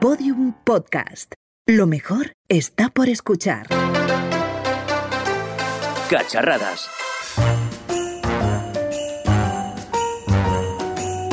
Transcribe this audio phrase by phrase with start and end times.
[0.00, 1.32] Podium Podcast.
[1.66, 3.66] Lo mejor está por escuchar.
[6.08, 6.88] Cacharradas.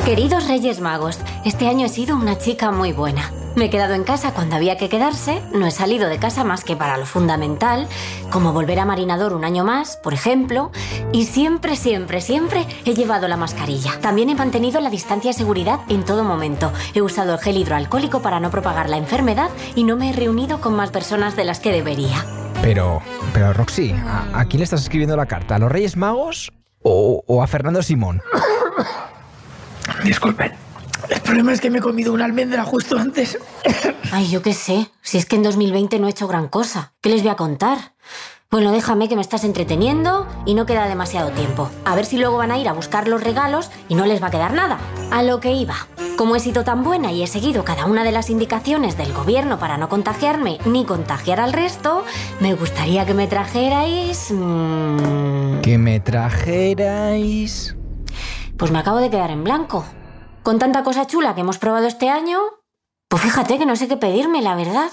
[0.04, 3.30] Queridos Reyes Magos, este año he sido una chica muy buena.
[3.56, 6.62] Me he quedado en casa cuando había que quedarse, no he salido de casa más
[6.62, 7.88] que para lo fundamental,
[8.30, 10.70] como volver a Marinador un año más, por ejemplo,
[11.10, 13.98] y siempre, siempre, siempre he llevado la mascarilla.
[14.02, 16.70] También he mantenido la distancia de seguridad en todo momento.
[16.92, 20.60] He usado el gel hidroalcohólico para no propagar la enfermedad y no me he reunido
[20.60, 22.26] con más personas de las que debería.
[22.60, 23.00] Pero,
[23.32, 25.54] pero Roxy, ¿a, a quién le estás escribiendo la carta?
[25.54, 28.20] ¿A los Reyes Magos o, o a Fernando Simón?
[30.04, 30.65] Disculpen.
[31.10, 33.38] El problema es que me he comido una almendra justo antes.
[34.12, 36.92] Ay, yo qué sé, si es que en 2020 no he hecho gran cosa.
[37.00, 37.94] ¿Qué les voy a contar?
[38.48, 41.68] Bueno, déjame que me estás entreteniendo y no queda demasiado tiempo.
[41.84, 44.28] A ver si luego van a ir a buscar los regalos y no les va
[44.28, 44.78] a quedar nada.
[45.10, 45.74] A lo que iba.
[46.16, 49.58] Como he sido tan buena y he seguido cada una de las indicaciones del gobierno
[49.58, 52.04] para no contagiarme ni contagiar al resto,
[52.40, 54.30] me gustaría que me trajerais...
[54.30, 57.76] mmm, Que me trajerais...
[58.56, 59.84] Pues me acabo de quedar en blanco.
[60.46, 62.38] Con tanta cosa chula que hemos probado este año,
[63.08, 64.90] pues fíjate que no sé qué pedirme, la verdad.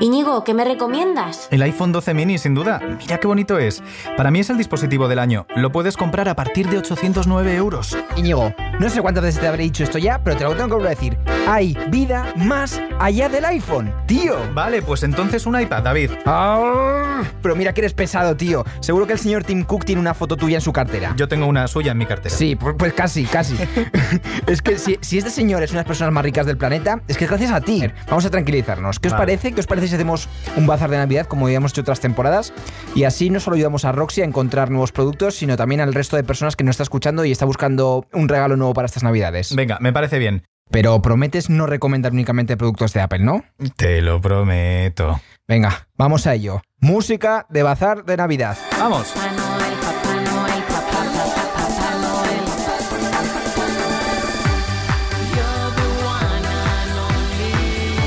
[0.00, 1.46] Íñigo, ¿qué me recomiendas?
[1.52, 2.80] El iPhone 12 mini, sin duda.
[2.98, 3.84] Mira qué bonito es.
[4.16, 5.46] Para mí es el dispositivo del año.
[5.54, 7.96] Lo puedes comprar a partir de 809 euros.
[8.16, 10.74] Íñigo, no sé cuántas veces te habré dicho esto ya, pero te lo tengo que
[10.74, 11.18] volver a decir.
[11.46, 14.36] Hay vida más allá del iPhone, tío.
[14.52, 16.10] Vale, pues entonces un iPad, David.
[16.26, 18.64] Ah, pero mira que eres pesado, tío.
[18.80, 21.14] Seguro que el señor Tim Cook tiene una foto tuya en su cartera.
[21.16, 22.34] Yo tengo una suya en mi cartera.
[22.34, 23.56] Sí, pues, pues casi, casi.
[24.48, 27.00] es que si, si este señor es una de las personas más ricas del planeta,
[27.06, 27.82] es que es gracias a ti.
[28.08, 28.98] Vamos a tranquilizarnos.
[28.98, 29.22] ¿Qué os Vale.
[29.22, 29.52] parece?
[29.52, 32.52] ¿Qué os parece si hacemos un bazar de Navidad como habíamos hecho otras temporadas?
[32.94, 36.16] Y así no solo ayudamos a Roxy a encontrar nuevos productos, sino también al resto
[36.16, 39.54] de personas que nos está escuchando y está buscando un regalo nuevo para estas Navidades.
[39.54, 40.44] Venga, me parece bien.
[40.70, 43.44] Pero prometes no recomendar únicamente productos de Apple, ¿no?
[43.76, 45.20] Te lo prometo.
[45.46, 46.60] Venga, vamos a ello.
[46.80, 48.56] Música de bazar de Navidad.
[48.78, 49.14] Vamos.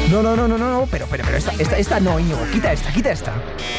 [0.09, 2.39] No, no, no, no, no, no, pero, pero, pero esta, esta, esta no, Íñigo.
[2.51, 3.31] Quita esta, quita esta.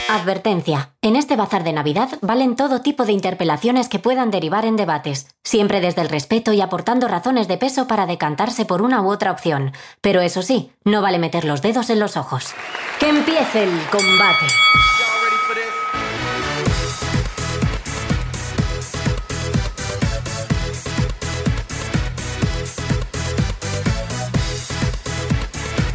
[0.08, 0.92] Advertencia.
[1.02, 5.26] En este bazar de Navidad valen todo tipo de interpelaciones que puedan derivar en debates,
[5.42, 9.32] siempre desde el respeto y aportando razones de peso para decantarse por una u otra
[9.32, 9.72] opción.
[10.00, 12.54] Pero eso sí, no vale meter los dedos en los ojos.
[13.00, 14.47] ¡Que empiece el combate!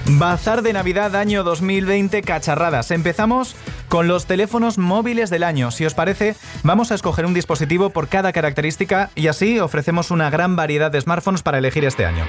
[0.08, 2.92] Bazar de Navidad año 2020 cacharradas.
[2.92, 3.56] Empezamos
[3.90, 5.72] con los teléfonos móviles del año.
[5.72, 10.30] Si os parece, vamos a escoger un dispositivo por cada característica y así ofrecemos una
[10.30, 12.24] gran variedad de smartphones para elegir este año.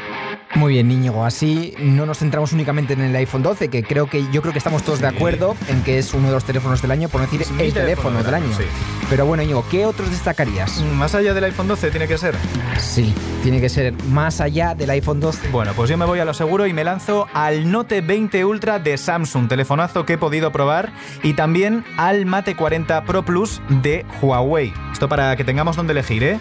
[0.57, 1.25] Muy bien, Íñigo.
[1.25, 4.59] Así no nos centramos únicamente en el iPhone 12, que creo que yo creo que
[4.59, 7.27] estamos todos de acuerdo en que es uno de los teléfonos del año, por no
[7.27, 8.47] decir Es el teléfono, teléfono del año.
[8.47, 8.65] año, sí.
[9.11, 10.81] Pero bueno, Íñigo, ¿qué otros destacarías?
[10.95, 12.35] Más allá del iPhone 12 tiene que ser.
[12.79, 15.49] Sí, tiene que ser más allá del iPhone 12.
[15.49, 18.79] Bueno, pues yo me voy a lo seguro y me lanzo al Note 20 Ultra
[18.79, 20.91] de Samsung, telefonazo que he podido probar,
[21.23, 24.73] y también al Mate 40 Pro Plus de Huawei.
[24.91, 26.39] Esto para que tengamos donde elegir, ¿eh?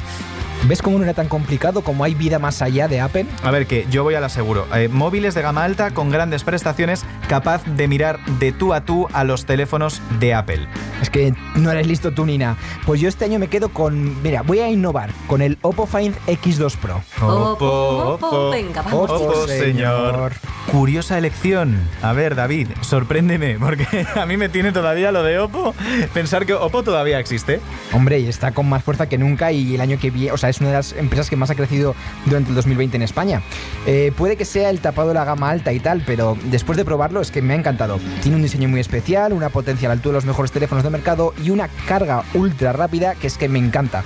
[0.64, 3.28] ¿Ves cómo no era tan complicado como hay vida más allá de Apple?
[3.44, 4.66] A ver, que yo voy al aseguro.
[4.74, 9.08] Eh, móviles de gama alta con grandes prestaciones, capaz de mirar de tú a tú
[9.14, 10.68] a los teléfonos de Apple.
[11.02, 12.58] Es que no eres listo tú, Nina.
[12.86, 14.22] Pues yo este año me quedo con...
[14.24, 17.02] Mira, voy a innovar con el Oppo Find X2 Pro.
[17.22, 19.10] Oppo, Oppo, venga, vamos.
[19.10, 20.34] Oppo, señor.
[20.72, 21.78] Curiosa elección.
[22.02, 25.76] A ver, David, sorpréndeme, porque a mí me tiene todavía lo de Oppo.
[26.14, 27.60] Pensar que Oppo todavía existe.
[27.94, 30.50] Hombre, y está con más fuerza que nunca y el año que viene, o sea,
[30.50, 33.42] es una de las empresas que más ha crecido durante el 2020 en España.
[33.86, 36.86] Eh, puede que sea el tapado de la gama alta y tal, pero después de
[36.86, 38.00] probarlo es que me ha encantado.
[38.22, 40.90] Tiene un diseño muy especial, una potencia a la altura de los mejores teléfonos de
[40.90, 44.04] mercado y una carga ultra rápida que es que me encanta.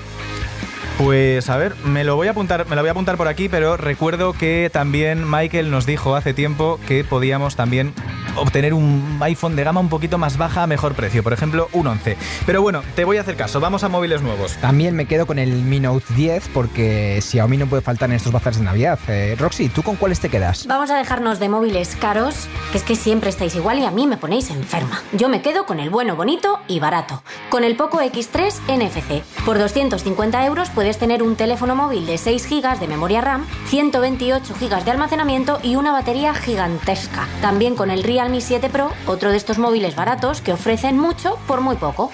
[0.97, 3.47] Pues a ver, me lo voy a apuntar, me lo voy a apuntar por aquí,
[3.47, 7.93] pero recuerdo que también Michael nos dijo hace tiempo que podíamos también
[8.39, 11.87] obtener un iPhone de gama un poquito más baja a mejor precio, por ejemplo, un
[11.87, 12.17] 11.
[12.45, 14.55] Pero bueno, te voy a hacer caso, vamos a móviles nuevos.
[14.57, 18.31] También me quedo con el Mi Note 10 porque Xiaomi no puede faltar en estos
[18.31, 18.99] bazares de Navidad.
[19.07, 20.67] Eh, Roxy, ¿tú con cuáles te quedas?
[20.67, 24.07] Vamos a dejarnos de móviles caros, que es que siempre estáis igual y a mí
[24.07, 25.01] me ponéis enferma.
[25.13, 27.21] Yo me quedo con el bueno, bonito y barato.
[27.49, 29.23] Con el Poco X3 NFC.
[29.45, 34.55] Por 250 euros puedes tener un teléfono móvil de 6 GB de memoria RAM, 128
[34.59, 37.27] GB de almacenamiento y una batería gigantesca.
[37.41, 41.61] También con el Realme 7 Pro, otro de estos móviles baratos que ofrecen mucho por
[41.61, 42.11] muy poco.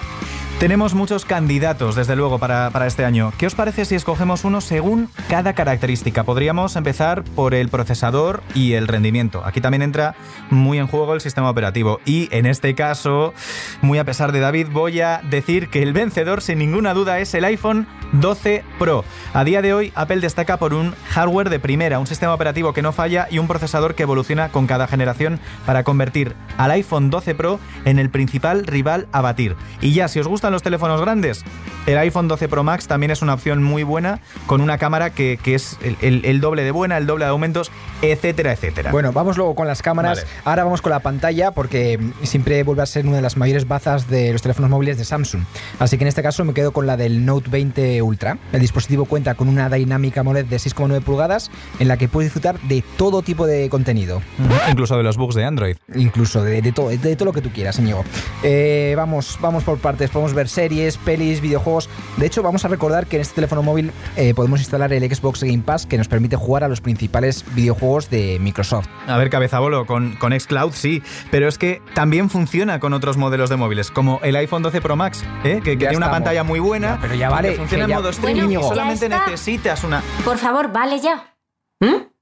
[0.58, 3.30] Tenemos muchos candidatos, desde luego, para, para, este año.
[3.36, 6.24] ¿Qué os parece si escogemos uno según cada característica?
[6.24, 9.42] Podríamos empezar por el procesador y el rendimiento.
[9.44, 10.14] Aquí también entra
[10.48, 12.00] muy en juego el sistema operativo.
[12.06, 13.34] Y en este caso,
[13.82, 17.34] muy a pesar de David, voy a decir que el vencedor, sin ninguna duda, es
[17.34, 19.04] el iPhone 12 Pro.
[19.34, 22.80] A día de hoy, Apple destaca por un hardware de primera, un sistema operativo que
[22.80, 27.34] no falla y un procesador que evoluciona con cada generación para convertir al iPhone 12
[27.34, 29.54] Pro en el principal rival a batir.
[29.82, 31.44] Y ya, si os gusta los teléfonos grandes,
[31.86, 35.38] el iPhone 12 Pro Max también es una opción muy buena con una cámara que,
[35.42, 37.70] que es el, el, el, doble de buena, el doble de aumentos,
[38.02, 38.90] etcétera, etcétera.
[38.90, 40.18] Bueno, vamos luego con las cámaras.
[40.18, 40.28] Vale.
[40.44, 44.08] Ahora vamos con la pantalla porque siempre vuelve a ser una de las mayores bazas
[44.08, 45.42] de los teléfonos móviles de Samsung.
[45.78, 48.38] Así que en este caso me quedo con la del Note 20 Ultra.
[48.52, 52.60] El dispositivo cuenta con una dinámica AMOLED de 6,9 pulgadas en la que puedes disfrutar
[52.62, 54.22] de todo tipo de contenido.
[54.68, 55.76] Incluso de los bugs de Android.
[55.94, 58.04] Incluso de, de, todo, de, de todo lo que tú quieras, amigo.
[58.42, 60.10] Eh, vamos, vamos por partes.
[60.10, 61.90] Podemos ver series, pelis, videojuegos.
[62.16, 65.42] De hecho, vamos a recordar que en este teléfono móvil eh, podemos instalar el Xbox
[65.42, 68.86] Game Pass que nos permite jugar a los principales videojuegos de Microsoft.
[69.08, 73.16] A ver, cabeza bolo, con, con Xcloud sí, pero es que también funciona con otros
[73.16, 75.60] modelos de móviles, como el iPhone 12 Pro Max, ¿eh?
[75.64, 77.96] que, que tiene una pantalla muy buena, ya, pero ya vale, que funciona que ya,
[77.96, 80.02] en modo streaming bueno, y solamente necesitas una...
[80.24, 81.34] Por favor, vale ya.
[81.80, 82.15] ¿Mm?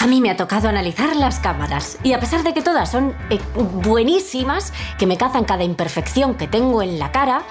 [0.00, 3.14] A mí me ha tocado analizar las cámaras y a pesar de que todas son
[3.28, 7.42] eh, buenísimas, que me cazan cada imperfección que tengo en la cara,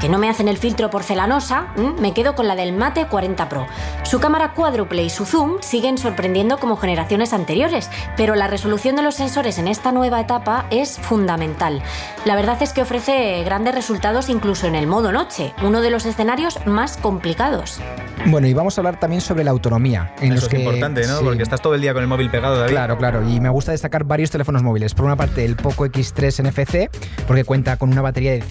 [0.00, 1.68] que no me hacen el filtro porcelanosa,
[1.98, 3.66] me quedo con la del Mate 40 Pro.
[4.04, 9.02] Su cámara cuádruple y su zoom siguen sorprendiendo como generaciones anteriores, pero la resolución de
[9.02, 11.82] los sensores en esta nueva etapa es fundamental.
[12.24, 16.06] La verdad es que ofrece grandes resultados incluso en el modo noche, uno de los
[16.06, 17.80] escenarios más complicados.
[18.26, 20.12] Bueno, y vamos a hablar también sobre la autonomía.
[20.18, 21.18] En Eso los es que, importante, ¿no?
[21.18, 21.24] sí.
[21.24, 22.72] Porque estás todo el día con el móvil pegado, David.
[22.72, 23.28] Claro, claro.
[23.28, 24.94] Y me gusta destacar varios teléfonos móviles.
[24.94, 26.90] Por una parte, el Poco X3 NFC,
[27.26, 28.42] porque cuenta con una batería de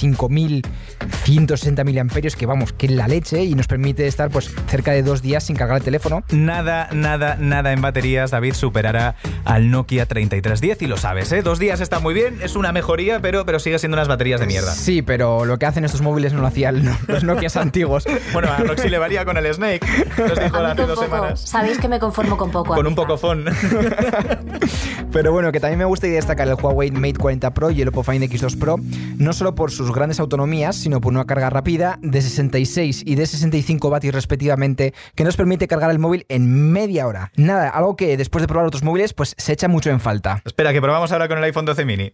[1.46, 5.04] 5160 mAh, que vamos, que es la leche, y nos permite estar pues cerca de
[5.04, 6.24] dos días sin cargar el teléfono.
[6.32, 11.42] Nada, nada, nada en baterías, David superará al Nokia 3310 y lo sabes, ¿eh?
[11.42, 14.48] Dos días está muy bien, es una mejoría, pero, pero sigue siendo unas baterías de
[14.48, 14.72] mierda.
[14.74, 18.06] Sí, pero lo que hacen estos móviles no lo hacían los Nokias antiguos.
[18.34, 19.80] Bueno, a Roxy le varía con el Snake,
[20.18, 21.04] nos dijo hace dos poco.
[21.04, 21.42] semanas.
[21.42, 22.76] Sabéis que me conformo con poco.
[22.76, 23.46] Con un poco phone.
[25.12, 28.04] Pero bueno, que también me gusta destacar el Huawei Mate 40 Pro y el Oppo
[28.04, 28.78] Find X2 Pro,
[29.18, 33.26] no solo por sus grandes autonomías, sino por una carga rápida de 66 y de
[33.26, 37.32] 65 vatios respectivamente, que nos permite cargar el móvil en media hora.
[37.36, 40.42] Nada, algo que después de probar otros móviles, pues se echa mucho en falta.
[40.46, 42.12] Espera, que probamos ahora con el iPhone 12 mini.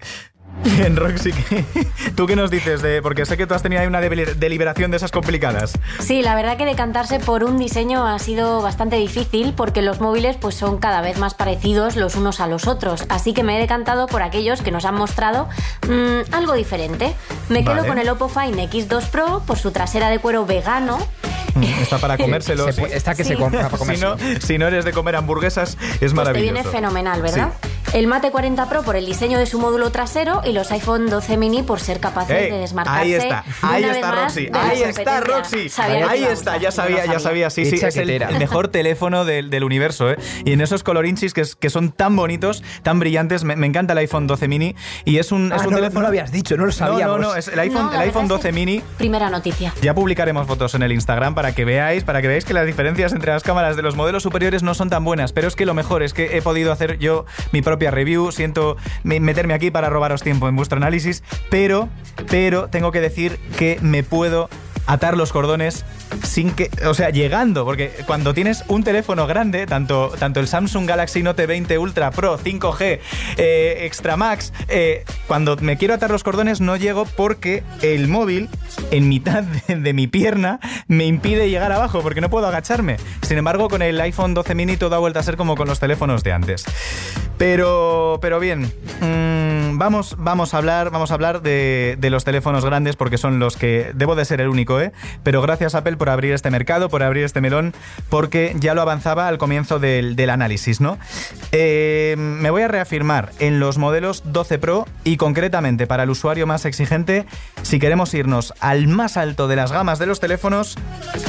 [0.77, 1.65] Bien, Roxy, ¿qué-
[2.15, 2.81] ¿tú qué nos dices?
[2.81, 5.74] De, porque sé que tú has tenido ahí una deli- deliberación de esas complicadas.
[6.00, 10.38] Sí, la verdad que decantarse por un diseño ha sido bastante difícil porque los móviles
[10.38, 13.60] pues son cada vez más parecidos los unos a los otros, así que me he
[13.60, 15.50] decantado por aquellos que nos han mostrado
[15.88, 17.13] mm, algo diferente.
[17.50, 17.88] Me quedo Vale.
[17.88, 20.98] con el Oppo Find X2 Pro por su trasera de cuero vegano.
[21.81, 22.66] Está para comérselo.
[22.66, 22.81] Se sí.
[22.81, 23.30] pu- está que Sí.
[23.30, 24.06] se compra para si, comerse.
[24.06, 26.54] no, si no eres de comer hamburguesas, es Pues te maravilloso.
[26.54, 27.50] viene fenomenal, ¿verdad?
[27.94, 31.38] El Mate 40 Pro por el diseño de su módulo trasero y los iPhone 12
[31.38, 33.00] mini por ser capaces Ey, de desmarcarse.
[33.01, 35.19] ahí está, ahí una vez está más Roxy, ahí está.
[35.22, 38.07] Roxy, Sabía ahí está, ya sabía, ya sabía, sí, sí, es el,
[38.40, 40.18] mejor teléfono del, del universo, ¿eh?
[40.44, 43.94] Y en esos colorinchis que, es- que son tan bonitos, tan brillantes, me, me encanta
[43.94, 44.75] el iPhone 12 mini
[45.06, 46.00] y es un, es Ah, un no, teléfono...
[46.00, 47.19] no lo habías dicho, no lo No, sabíamos.
[47.19, 49.30] no, no, es el iPhone, No, la el iPhone verdad es 12 que- mini Primera
[49.30, 49.72] noticia.
[49.84, 53.13] ya publicaremos fotos en el Instagram para que veáis, para que veáis que las diferencias
[53.13, 55.31] entre las cámaras de los modelos superiores no son tan buenas.
[55.31, 58.31] Pero es que lo mejor es que he podido hacer yo mi review.
[58.31, 61.90] Siento me- meterme aquí para robaros tiempo en vuestro análisis, pero,
[62.30, 64.49] pero tengo que decir que me puedo
[64.85, 65.85] atar los cordones
[66.23, 70.87] sin que, o sea, llegando, porque cuando tienes un teléfono grande, tanto, tanto el Samsung
[70.87, 72.99] Galaxy Note 20 Ultra Pro 5G
[73.37, 78.49] eh, Extra Max, eh, cuando me quiero atar los cordones no llego porque el móvil
[78.92, 82.97] en mitad de, mi pierna me impide llegar abajo porque no puedo agacharme.
[83.21, 85.80] Sin embargo, con el iPhone 12 mini todo ha vuelto a ser como con los
[85.80, 86.66] teléfonos de antes.
[87.37, 88.71] Pero, pero bien,
[89.02, 93.40] mm, vamos, vamos a hablar, vamos a hablar de, de los teléfonos grandes porque son
[93.40, 94.92] los que debo de ser el único, ¿eh?
[95.23, 97.73] Pero gracias Apple por abrir este mercado, por abrir este melón,
[98.09, 100.97] porque ya lo avanzaba al comienzo del, análisis, ¿no?
[101.51, 106.47] Eh, me voy a reafirmar en los modelos 12 Pro y concretamente para el usuario
[106.47, 107.25] más exigente,
[107.61, 110.77] si queremos irnos al más alto de las gamas de los teléfonos,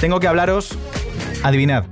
[0.00, 0.78] tengo que hablaros,
[1.42, 1.84] adivinad,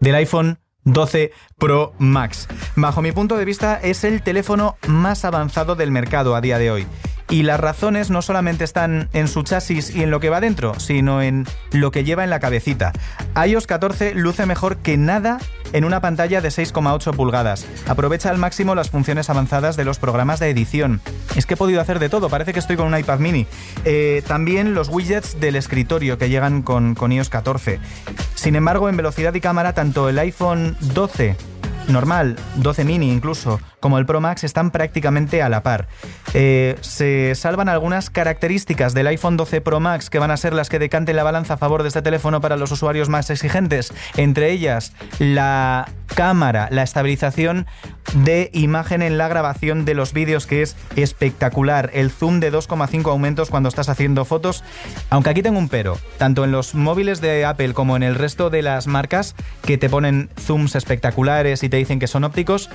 [0.00, 2.48] del iPhone 12 Pro Max.
[2.76, 6.70] Bajo mi punto de vista es el teléfono más avanzado del mercado a día de
[6.70, 6.86] hoy.
[7.32, 10.78] Y las razones no solamente están en su chasis y en lo que va dentro,
[10.78, 12.92] sino en lo que lleva en la cabecita.
[13.46, 15.38] iOS 14 luce mejor que nada
[15.72, 17.66] en una pantalla de 6,8 pulgadas.
[17.88, 21.00] Aprovecha al máximo las funciones avanzadas de los programas de edición.
[21.34, 23.46] Es que he podido hacer de todo, parece que estoy con un iPad mini.
[23.86, 27.80] Eh, también los widgets del escritorio que llegan con, con iOS 14.
[28.34, 31.34] Sin embargo, en velocidad y cámara, tanto el iPhone 12
[31.88, 35.88] normal, 12 mini incluso, como el Pro Max están prácticamente a la par.
[36.34, 40.68] Eh, se salvan algunas características del iPhone 12 Pro Max que van a ser las
[40.68, 44.52] que decanten la balanza a favor de este teléfono para los usuarios más exigentes, entre
[44.52, 47.66] ellas la cámara, la estabilización
[48.14, 53.10] de imagen en la grabación de los vídeos que es espectacular, el zoom de 2,5
[53.10, 54.62] aumentos cuando estás haciendo fotos,
[55.10, 58.48] aunque aquí tengo un pero, tanto en los móviles de Apple como en el resto
[58.48, 59.34] de las marcas
[59.64, 62.68] que te ponen zooms espectaculares y te dicen que son ópticos,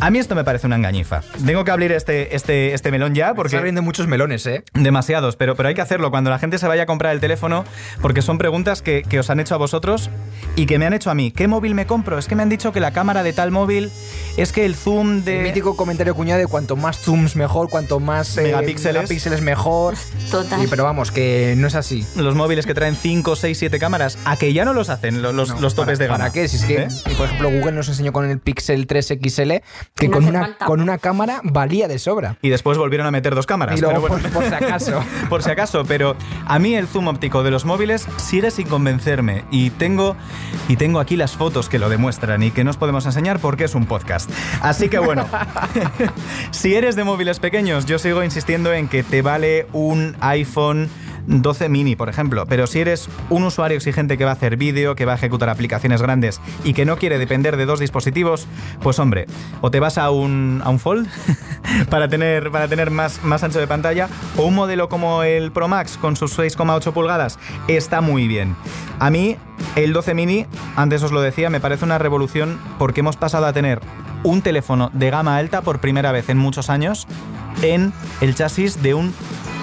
[0.00, 1.22] a mí esto me parece una engañifa.
[1.44, 3.48] Tengo que abrir este, este, este melón ya porque...
[3.48, 4.62] Está abriendo muchos melones, ¿eh?
[4.74, 7.64] Demasiados, pero, pero hay que hacerlo cuando la gente se vaya a comprar el teléfono
[8.00, 10.08] porque son preguntas que, que os han hecho a vosotros
[10.54, 11.32] y que me han hecho a mí.
[11.32, 12.16] ¿Qué móvil me compro?
[12.18, 13.90] Es que me han dicho que la cámara de tal móvil
[14.36, 15.38] es que el zoom de...
[15.38, 18.94] El mítico comentario cuñado de cuanto más zooms mejor, cuanto más eh, Megapíxeles.
[19.02, 19.94] megapíxeles mejor.
[20.30, 20.60] Total.
[20.60, 22.06] Sí, pero vamos, que no es así.
[22.16, 25.32] Los móviles que traen 5, 6, 7 cámaras, a que ya no los hacen lo-
[25.32, 26.18] los, No, los topes ¿para- de gama.
[26.18, 26.46] ¿Para qué?
[26.46, 26.88] Si es que, ¿Eh?
[27.16, 29.52] por ejemplo, Google nos enseñó con el Pixel 3 XL
[29.94, 30.64] que No con, una, falta.
[30.66, 32.36] con una cámara valía de sobra.
[32.42, 33.78] Y después volvieron a meter dos cámaras.
[33.78, 34.28] Y luego, pero bueno.
[34.28, 35.04] por, por si acaso.
[35.28, 36.16] por si acaso, pero
[36.46, 40.16] a mí el zoom óptico de los móviles sigue sin convencerme y tengo
[40.68, 43.64] y tengo aquí las fotos que lo demuestran y que no os podemos enseñar porque
[43.64, 44.30] es un podcast.
[44.62, 45.26] Así que bueno,
[46.50, 50.88] si eres de móviles pequeños, yo sigo insistiendo en que te vale un iPhone
[51.28, 54.96] 12 mini, por ejemplo, pero si eres un usuario exigente que va a hacer vídeo,
[54.96, 58.46] que va a ejecutar aplicaciones grandes y que no quiere depender de dos dispositivos,
[58.82, 59.26] pues hombre,
[59.60, 61.08] o te vas a un, a un Fold
[61.90, 65.68] para tener, para tener más, más ancho de pantalla, o un modelo como el Pro
[65.68, 68.56] Max con sus 6,8 pulgadas está muy bien.
[68.98, 69.36] A mí,
[69.76, 73.52] el 12 mini, antes os lo decía, me parece una revolución porque hemos pasado a
[73.52, 73.80] tener
[74.24, 77.06] un teléfono de gama alta por primera vez en muchos años
[77.62, 79.14] en el chasis de un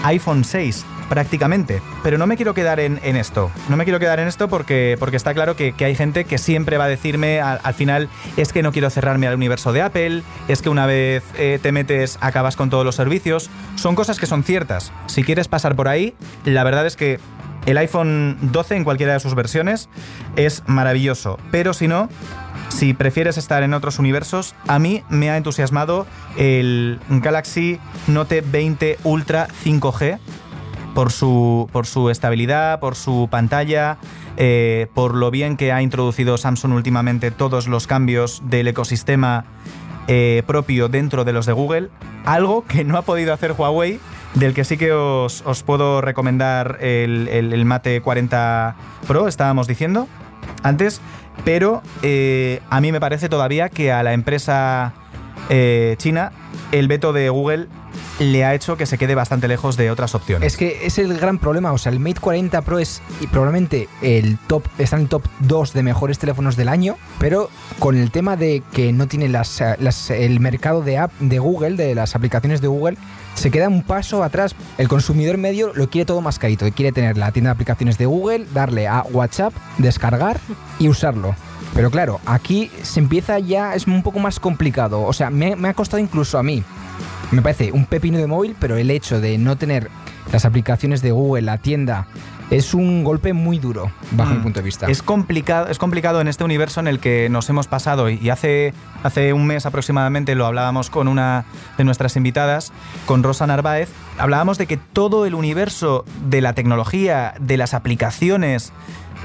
[0.03, 1.81] iPhone 6 prácticamente.
[2.03, 3.51] Pero no me quiero quedar en, en esto.
[3.69, 6.37] No me quiero quedar en esto porque, porque está claro que, que hay gente que
[6.37, 9.81] siempre va a decirme al, al final es que no quiero cerrarme al universo de
[9.81, 13.49] Apple, es que una vez eh, te metes acabas con todos los servicios.
[13.75, 14.91] Son cosas que son ciertas.
[15.07, 17.19] Si quieres pasar por ahí, la verdad es que
[17.65, 19.89] el iPhone 12 en cualquiera de sus versiones
[20.35, 21.39] es maravilloso.
[21.51, 22.09] Pero si no,
[22.69, 26.05] si prefieres estar en otros universos, a mí me ha entusiasmado
[26.37, 30.19] el Galaxy Note 20 Ultra 5G
[30.95, 33.97] por su, por su estabilidad, por su pantalla,
[34.37, 39.45] eh, por lo bien que ha introducido Samsung últimamente todos los cambios del ecosistema
[40.07, 41.89] eh, propio dentro de los de Google.
[42.25, 43.99] Algo que no ha podido hacer Huawei,
[44.33, 48.75] del que sí que os, os puedo recomendar el, el- Mate 40
[49.07, 50.07] Pro, estábamos diciendo
[50.63, 51.01] antes,
[51.43, 54.93] pero eh, a mí me parece todavía que a la empresa
[55.97, 56.31] china
[56.71, 57.67] el veto de Google
[58.19, 60.47] le ha hecho que se quede bastante lejos de otras opciones.
[60.53, 61.73] Es que es el gran problema.
[61.73, 65.23] O sea, el Mate 40 Pro es y probablemente el top, está en el top
[65.39, 69.61] 2 de mejores teléfonos del año, pero con el tema de que no tiene las,
[69.79, 72.97] las- el mercado de app de Google, de las aplicaciones de Google,
[73.33, 74.55] se queda un paso atrás.
[74.77, 78.05] El consumidor medio lo quiere todo más carito, quiere tener la tienda de aplicaciones de
[78.05, 80.39] Google, darle a WhatsApp, descargar
[80.79, 81.35] y usarlo.
[81.73, 85.01] Pero claro, aquí se empieza ya, es un poco más complicado.
[85.01, 86.63] O sea, me ha costado incluso a mí.
[87.31, 89.89] Me parece un pepino de móvil, pero el hecho de no tener
[90.31, 92.07] las aplicaciones de Google, la tienda,
[92.51, 94.37] es un golpe muy duro, bajo Mm.
[94.37, 94.85] mi punto de vista.
[94.87, 98.73] Es complicado, es complicado en este universo en el que nos hemos pasado y hace,
[99.03, 101.45] hace un mes aproximadamente lo hablábamos con una
[101.77, 102.71] de nuestras invitadas,
[103.07, 103.89] con Rosa Narváez,
[104.19, 108.71] hablábamos de que todo el universo de la tecnología, de las aplicaciones,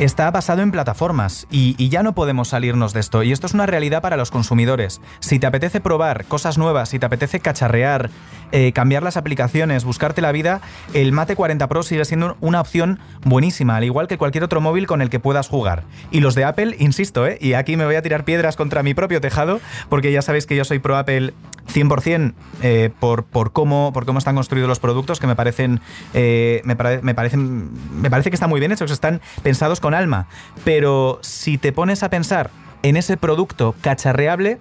[0.01, 3.23] está basado en plataformas y, ya no podemos salirnos de esto.
[3.23, 5.01] Y esto es una realidad para los consumidores.
[5.21, 8.09] Si te apetece probar cosas nuevas, si te apetece cacharrear,
[8.53, 10.63] eh, cambiar las aplicaciones, buscarte la vida,
[10.95, 14.87] el Mate 40 Pro sigue siendo una opción buenísima, al igual que cualquier otro móvil
[14.87, 15.85] con el que puedas jugar.
[16.11, 17.37] Y los de Apple, insisto, ¿eh?
[17.41, 20.57] y aquí me voy a tirar piedras contra mi propio tejado, porque ya sabéis que
[20.57, 21.35] yo soy pro Apple
[21.73, 25.81] 100% eh, por, por, cómo, por cómo están construidos los productos, que me parecen,
[26.15, 29.95] eh, me, pare- me parecen, me parece que están muy bien hechos, están pensados con
[29.95, 30.27] alma.
[30.65, 32.51] Pero si te pones a pensar
[32.83, 34.59] en ese producto cacharreable,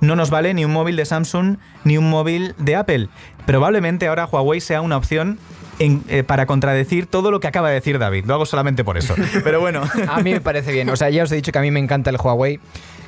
[0.00, 3.08] no nos vale ni un móvil de Samsung ni un móvil de Apple.
[3.46, 5.38] Probablemente ahora Huawei sea una opción
[5.78, 8.26] en- eh, para contradecir todo lo que acaba de decir David.
[8.26, 9.14] Lo hago solamente por eso.
[9.44, 9.82] Pero bueno.
[10.08, 10.88] A mí me parece bien.
[10.90, 12.60] O sea, ya os he dicho que a mí me encanta el Huawei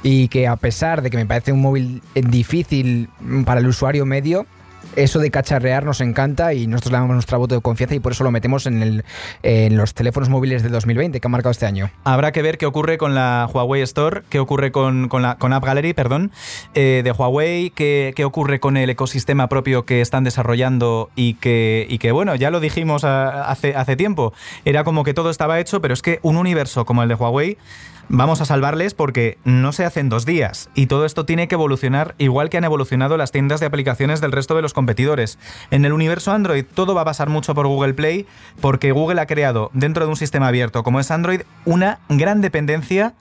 [0.06, 3.08] y que a pesar de que me parece un móvil difícil
[3.44, 4.46] para el usuario medio,
[4.94, 8.12] eso de cacharrear nos encanta y nosotros le damos nuestra voto de confianza y por
[8.12, 9.02] eso lo metemos en,
[9.42, 11.90] el, los teléfonos móviles de 2020 que ha marcado este año.
[12.04, 15.52] Habrá que ver qué ocurre con la Huawei Store, qué ocurre con, con la con
[15.52, 16.30] App Gallery, perdón,
[16.74, 21.84] eh, de Huawei, qué, qué, ocurre con el ecosistema propio que están desarrollando y que,
[21.90, 24.32] y que bueno, ya lo dijimos hace, hace tiempo,
[24.64, 27.58] era como que todo estaba hecho, pero es que un universo como el de Huawei
[28.08, 32.14] vamos a salvarles porque no se hacen dos días y todo esto tiene que evolucionar
[32.18, 35.38] igual que han evolucionado las tiendas de aplicaciones del resto de los competidores.
[35.70, 38.26] En el universo Android todo va a pasar mucho por Google Play
[38.60, 43.14] porque Google ha creado dentro de un sistema abierto como es Android una gran dependencia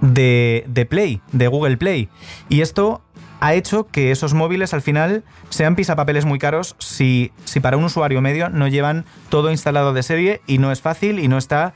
[0.00, 2.08] de, Play, de Google Play.
[2.48, 3.02] Y esto
[3.40, 7.84] ha hecho que esos móviles al final sean pisapapeles muy caros si, si para un
[7.84, 11.72] usuario medio no llevan todo instalado de serie y no es fácil y no está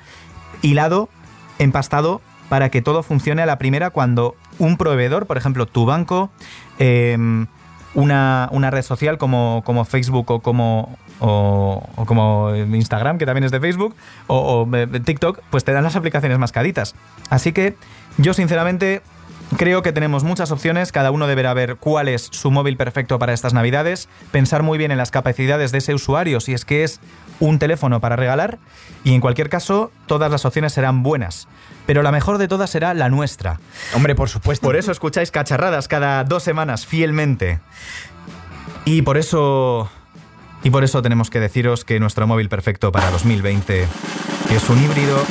[0.63, 1.09] hilado,
[1.59, 6.31] empastado para que todo funcione a la primera cuando un proveedor, por ejemplo, tu banco,
[6.79, 7.47] em,
[7.95, 13.53] una, una, red social como, como Facebook o como, o, como Instagram, que también es
[13.53, 13.95] de Facebook,
[14.27, 16.95] o, o, eh, TikTok, pues te dan las aplicaciones más caditas.
[17.31, 17.77] Así que
[18.19, 19.03] yo sinceramente
[19.57, 23.33] Creo que tenemos muchas opciones, cada uno deberá ver cuál es su móvil perfecto para
[23.33, 26.99] estas navidades, pensar muy bien en las capacidades de ese usuario si es que es
[27.41, 28.59] un teléfono para regalar
[29.03, 31.49] y en cualquier caso todas las opciones serán buenas.
[31.87, 33.61] Pero la mejor de todas será la nuestra.
[33.95, 34.67] Hombre, por supuesto.
[34.67, 37.61] Por eso escucháis cacharradas cada dos semanas fielmente.
[38.85, 39.91] Y por eso...
[40.63, 43.87] Y por eso tenemos que deciros que nuestro móvil perfecto para 2020
[44.51, 45.23] es un híbrido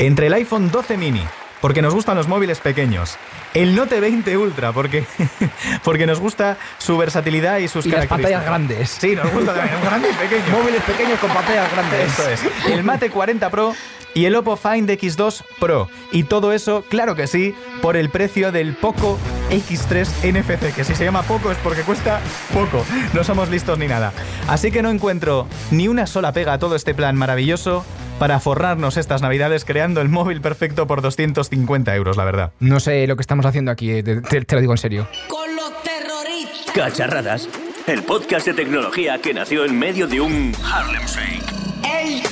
[0.00, 1.22] entre el iPhone 12 mini,
[1.64, 3.16] porque nos gustan los móviles pequeños,
[3.54, 5.06] el Note 20 Ultra, porque,
[5.82, 8.30] porque nos gusta su versatilidad y sus y características.
[8.30, 8.90] Las pantallas grandes.
[8.90, 9.80] Sí, nos gusta también.
[9.82, 10.48] grandes y pequeños.
[10.50, 12.12] Móviles pequeños con pantallas grandes.
[12.12, 12.42] Eso es.
[12.70, 13.72] El Mate 40 Pro
[14.12, 15.88] y el Oppo Find X2 Pro.
[16.12, 19.18] Y todo eso, claro que sí, por el precio del Poco
[19.50, 22.20] X3 NFC, que si se llama poco es porque cuesta
[22.52, 22.84] poco.
[23.12, 24.12] No somos listos ni nada.
[24.48, 27.84] Así que no encuentro ni una sola pega a todo este plan maravilloso
[28.18, 32.52] para forrarnos estas navidades creando el móvil perfecto por 250 euros, la verdad.
[32.60, 35.08] No sé lo que estamos haciendo aquí, te, te, te lo digo en serio.
[35.28, 36.74] Con los terroristas.
[36.74, 37.48] Cacharradas,
[37.86, 41.52] el podcast de tecnología que nació en medio de un Harlem Shake.
[41.84, 42.22] ¡Ey!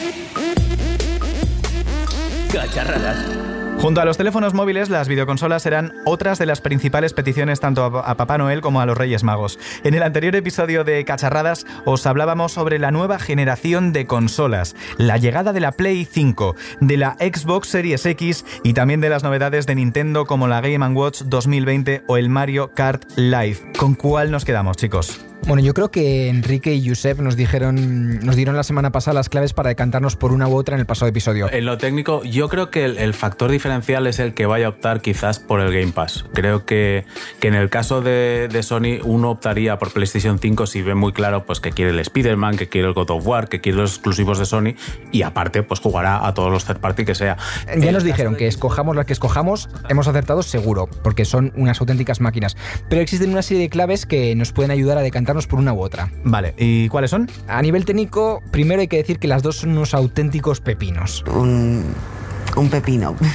[2.53, 3.42] Cacharradas.
[3.83, 8.17] Junto a los teléfonos móviles, las videoconsolas serán otras de las principales peticiones tanto a
[8.17, 9.59] Papá Noel como a los Reyes Magos.
[9.83, 15.17] En el anterior episodio de Cacharradas os hablábamos sobre la nueva generación de consolas, la
[15.17, 19.67] llegada de la Play 5, de la Xbox Series X y también de las novedades
[19.67, 23.73] de Nintendo como la Game Watch 2020 o el Mario Kart Live.
[23.77, 25.32] ¿Con cuál nos quedamos, chicos?
[25.47, 29.29] Bueno, yo creo que Enrique y Josep nos dijeron, nos dieron la semana pasada las
[29.29, 31.51] claves para decantarnos por una u otra en el pasado episodio.
[31.51, 34.69] En lo técnico, yo creo que el, el factor diferencial es el que vaya a
[34.69, 36.25] optar quizás por el Game Pass.
[36.33, 37.05] Creo que,
[37.41, 41.13] que en el caso de, de, Sony, uno optaría por PlayStation 5 si ve muy
[41.13, 43.95] claro pues, que quiere el Spider-Man, que quiere el God of War, que quiere los
[43.95, 44.75] exclusivos de Sony
[45.11, 47.37] y aparte, pues jugará a todos los third party que sea.
[47.77, 52.21] Ya nos dijeron que escojamos las que escojamos, hemos acertado seguro, porque son unas auténticas
[52.21, 52.57] máquinas.
[52.89, 55.81] Pero existen una serie de claves que nos pueden ayudar a decantar por una u
[55.81, 56.11] otra.
[56.25, 57.29] Vale, ¿y cuáles son?
[57.49, 61.25] A nivel técnico, primero hay que decir que las dos son unos auténticos pepinos.
[61.35, 61.95] Un
[62.57, 63.17] un pepino.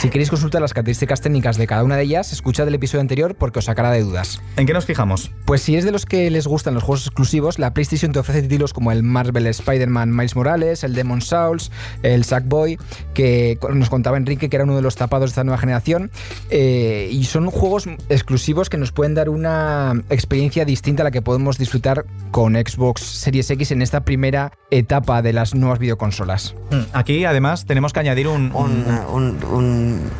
[0.00, 3.34] Si queréis consultar las características técnicas de cada una de ellas, escuchad el episodio anterior
[3.36, 4.42] porque os sacará de dudas.
[4.56, 5.30] ¿En qué nos fijamos?
[5.46, 8.42] Pues si es de los que les gustan los juegos exclusivos, la PlayStation te ofrece
[8.42, 11.70] títulos como el Marvel Spider-Man Miles Morales, el Demon Souls,
[12.02, 12.78] el Sackboy,
[13.14, 16.10] que nos contaba Enrique que era uno de los tapados de esta nueva generación.
[16.50, 21.22] Eh, y son juegos exclusivos que nos pueden dar una experiencia distinta a la que
[21.22, 26.54] podemos disfrutar con Xbox Series X en esta primera etapa de las nuevas videoconsolas.
[26.92, 30.10] Aquí además tenemos que añadir un, un, un, un,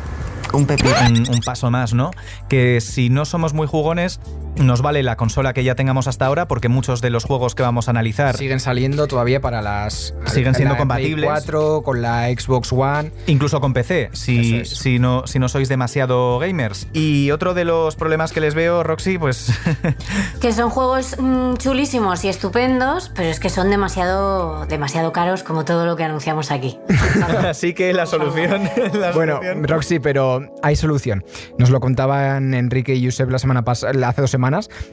[0.53, 0.89] un pepino.
[1.09, 2.11] Un, un, paso más, ¿no?
[2.49, 4.19] Que si no somos muy jugones,
[4.57, 7.63] nos vale la consola que ya tengamos hasta ahora, porque muchos de los juegos que
[7.63, 10.13] vamos a analizar siguen saliendo todavía para las.
[10.25, 11.29] Siguen siendo compatibles.
[11.29, 13.11] Play 4, con la Xbox One.
[13.27, 14.69] Incluso con PC, si, es.
[14.69, 16.87] si, no, si no sois demasiado gamers.
[16.93, 19.51] Y otro de los problemas que les veo, Roxy, pues.
[20.41, 25.65] que son juegos mmm, chulísimos y estupendos, pero es que son demasiado, demasiado caros, como
[25.65, 26.79] todo lo que anunciamos aquí.
[27.45, 28.69] Así que la solución.
[28.93, 29.63] La bueno, solución.
[29.65, 31.25] Roxy, pero hay solución.
[31.57, 34.44] Nos lo contaban Enrique y Josep la semana pasada, hace dos semanas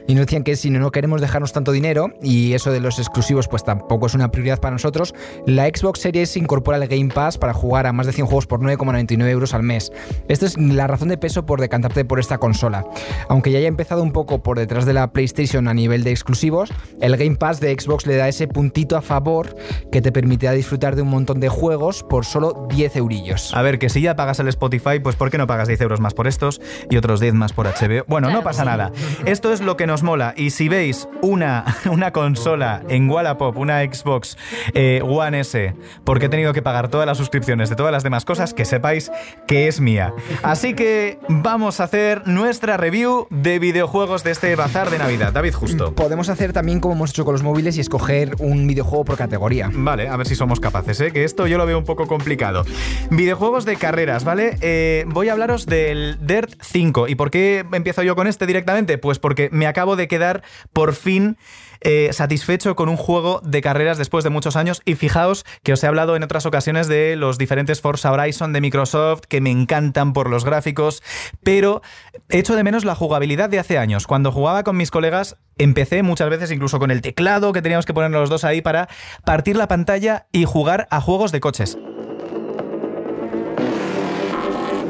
[0.07, 3.47] y nos decían que si no queremos dejarnos tanto dinero y eso de los exclusivos
[3.47, 5.13] pues tampoco es una prioridad para nosotros,
[5.45, 8.59] la Xbox Series incorpora el Game Pass para jugar a más de 100 juegos por
[8.59, 9.91] 9,99 euros al mes.
[10.27, 12.85] Esta es la razón de peso por decantarte por esta consola.
[13.29, 16.71] Aunque ya haya empezado un poco por detrás de la PlayStation a nivel de exclusivos,
[17.01, 19.55] el Game Pass de Xbox le da ese puntito a favor
[19.91, 23.53] que te permitirá disfrutar de un montón de juegos por solo 10 eurillos.
[23.53, 25.99] A ver, que si ya pagas el Spotify, pues ¿por qué no pagas 10 euros
[25.99, 28.03] más por estos y otros 10 más por HBO?
[28.07, 28.67] Bueno, claro, no pasa sí.
[28.67, 28.91] nada.
[29.25, 30.33] Esto esto es lo que nos mola.
[30.37, 34.37] Y si veis una, una consola en Wallapop, una Xbox
[34.73, 35.75] eh, One S,
[36.05, 39.11] porque he tenido que pagar todas las suscripciones de todas las demás cosas, que sepáis
[39.45, 40.13] que es mía.
[40.43, 45.33] Así que vamos a hacer nuestra review de videojuegos de este bazar de Navidad.
[45.33, 45.93] David Justo.
[45.93, 49.69] Podemos hacer también como hemos hecho con los móviles y escoger un videojuego por categoría.
[49.73, 51.11] Vale, a ver si somos capaces, ¿eh?
[51.11, 52.63] que esto yo lo veo un poco complicado.
[53.09, 54.57] Videojuegos de carreras, ¿vale?
[54.61, 57.09] Eh, voy a hablaros del Dirt 5.
[57.09, 58.97] ¿Y por qué empiezo yo con este directamente?
[58.97, 61.37] Pues porque me acabo de quedar por fin
[61.85, 64.81] eh, satisfecho con un juego de carreras después de muchos años.
[64.85, 68.61] Y fijaos que os he hablado en otras ocasiones de los diferentes Forza Horizon de
[68.61, 71.03] Microsoft que me encantan por los gráficos,
[71.43, 71.81] pero
[72.29, 74.07] echo de menos la jugabilidad de hace años.
[74.07, 77.93] Cuando jugaba con mis colegas, empecé muchas veces incluso con el teclado que teníamos que
[77.93, 78.87] poner los dos ahí para
[79.25, 81.77] partir la pantalla y jugar a juegos de coches.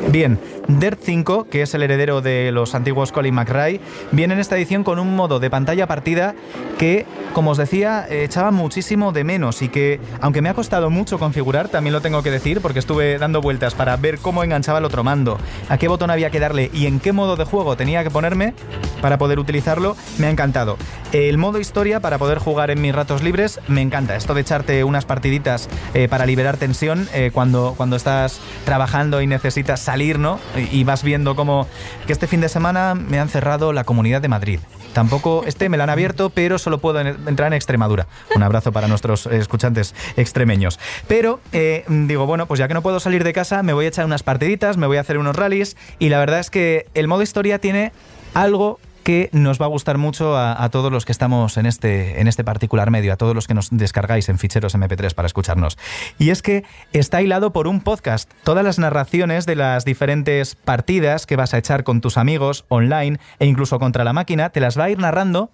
[0.09, 4.55] Bien, Dirt 5, que es el heredero de los antiguos Colin McRae, viene en esta
[4.55, 6.35] edición con un modo de pantalla partida
[6.77, 11.19] que, como os decía, echaba muchísimo de menos y que, aunque me ha costado mucho
[11.19, 14.85] configurar, también lo tengo que decir, porque estuve dando vueltas para ver cómo enganchaba el
[14.85, 18.03] otro mando, a qué botón había que darle y en qué modo de juego tenía
[18.03, 18.53] que ponerme
[19.01, 20.77] para poder utilizarlo, me ha encantado.
[21.11, 24.15] El modo historia para poder jugar en mis ratos libres me encanta.
[24.15, 29.27] Esto de echarte unas partiditas eh, para liberar tensión eh, cuando, cuando estás trabajando y
[29.27, 30.39] necesitas salir, ¿no?
[30.71, 31.67] Y vas viendo cómo
[32.05, 34.59] que este fin de semana me han cerrado la comunidad de Madrid.
[34.93, 38.07] Tampoco, este me lo han abierto, pero solo puedo en- entrar en Extremadura.
[38.35, 40.79] Un abrazo para nuestros escuchantes extremeños.
[41.07, 43.87] Pero eh, digo, bueno, pues ya que no puedo salir de casa, me voy a
[43.87, 47.07] echar unas partiditas, me voy a hacer unos rallies y la verdad es que el
[47.07, 47.91] modo historia tiene
[48.35, 52.27] algo que nos va a gustar mucho a, todos los que estamos en este, en
[52.27, 55.77] este particular medio, a todos los que nos descargáis en ficheros MP3 para escucharnos.
[56.17, 56.63] Y es que
[56.93, 58.31] está hilado por un podcast.
[58.43, 63.19] Todas las narraciones de las diferentes partidas que vas a echar con tus amigos online
[63.39, 65.51] e incluso contra la máquina, te las va a ir narrando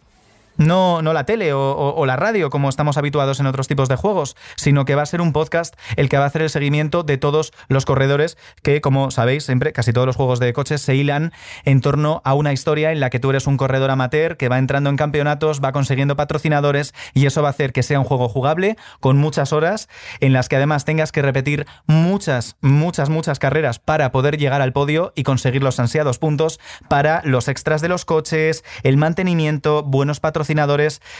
[0.59, 3.95] no, no la tele o, o- la radio, como estamos habituados en otros tipos de
[3.95, 7.01] juegos, sino que va a ser un podcast el que va a hacer el seguimiento
[7.03, 10.95] de todos los corredores que, como sabéis, siempre casi todos los juegos de coches se
[10.95, 11.31] hilan
[11.65, 14.57] en torno a una historia en la que tú eres un corredor amateur que va
[14.57, 18.27] entrando en campeonatos, va consiguiendo patrocinadores y eso va a hacer que sea un juego
[18.27, 19.87] jugable con muchas horas
[20.19, 24.73] en las que además tengas que repetir muchas, muchas, muchas carreras para poder llegar al
[24.73, 30.19] podio y conseguir los ansiados puntos para los extras de los coches, el mantenimiento, buenos
[30.19, 30.48] patrocinadores.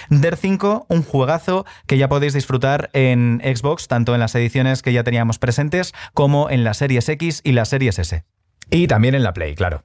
[0.10, 4.94] Der 5, un juegazo que ya podéis disfrutar en Xbox, tanto en las ediciones que
[4.94, 8.24] ya teníamos presentes como en las series X y las series S.
[8.72, 9.84] Y también en la Play, claro.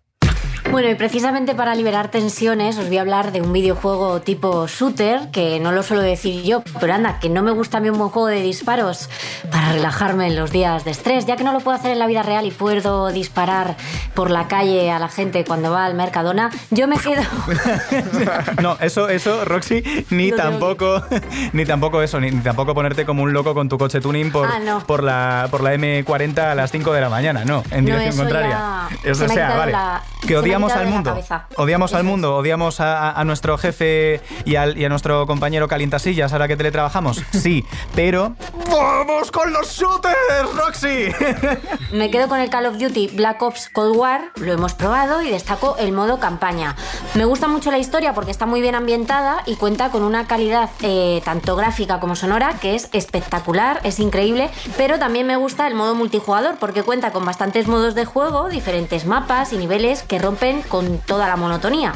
[0.70, 5.31] Bueno, y precisamente para liberar tensiones os voy a hablar de un videojuego tipo shooter,
[5.31, 7.98] que no lo suelo decir yo, pero anda, que no me gusta a mí un
[7.98, 9.09] buen juego de disparos
[9.53, 12.09] para relajarme en los días de estrés, ya que no lo puedo hacer en la
[12.09, 13.77] vida real y puedo disparar
[14.14, 17.22] por la calle a la gente cuando va al Mercadona, yo me quedo...
[18.61, 21.03] No, eso, eso, Roxy, ni tampoco,
[21.53, 24.48] ni tampoco eso, ni, ni tampoco ponerte como un loco con tu coche tuning por,
[24.48, 24.81] Ah, no.
[24.81, 28.16] por, la, por la M40 a las 5 de la mañana, no, en No, dirección
[28.16, 28.50] contraria.
[28.50, 29.72] ya Eso, se me ha o sea, vale.
[29.72, 30.37] la- que
[30.72, 31.18] odiamos al mundo.
[31.57, 35.27] Odiamos al Eso mundo, odiamos a, a- a nuestro jefe y, al- y a nuestro
[35.27, 37.22] compañero calientasillas ahora que teletrabajamos.
[37.33, 38.35] Sí, pero.
[38.70, 41.09] ¡Vamos con los shooters, Roxy!
[41.92, 45.31] Me quedo con el Call of Duty Black Ops Cold War, lo hemos probado y
[45.31, 46.74] destaco el modo campaña.
[47.14, 50.70] Me gusta mucho la historia porque está muy bien ambientada y cuenta con una calidad
[50.83, 55.74] eh, tanto gráfica como sonora que es espectacular, es increíble, pero también me gusta el
[55.74, 60.43] modo multijugador porque cuenta con bastantes modos de juego, diferentes mapas y niveles que rompen
[60.68, 61.92] con toda la monotonía.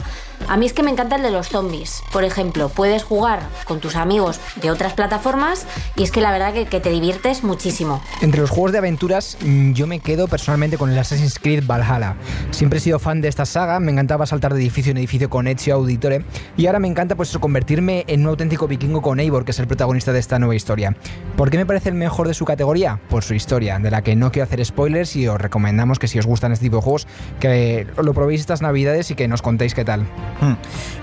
[0.46, 2.02] A mí es que me encanta el de los zombies.
[2.12, 6.54] Por ejemplo, puedes jugar con tus amigos de otras plataformas y es que la verdad
[6.54, 8.00] que, te diviertes muchísimo.
[8.20, 12.14] Entre los juegos de aventuras, mm, yo me quedo personalmente con el Assassin's Creed Valhalla.
[12.50, 15.48] Siempre he sido fan de esta saga, me encantaba saltar de edificio en edificio con
[15.48, 16.24] Ezio Auditore
[16.56, 19.66] y ahora me encanta pues convertirme en un auténtico vikingo con Eivor, que es el
[19.66, 20.94] protagonista de esta nueva historia.
[21.36, 23.00] ¿Por qué me parece el mejor de su categoría?
[23.08, 26.18] Por su historia, de la que no quiero hacer spoilers y os recomendamos que si
[26.18, 27.06] os gustan este tipo de juegos,
[27.40, 30.06] que lo probéis estas navidades y que nos contéis qué tal.
[30.40, 30.54] Hmm.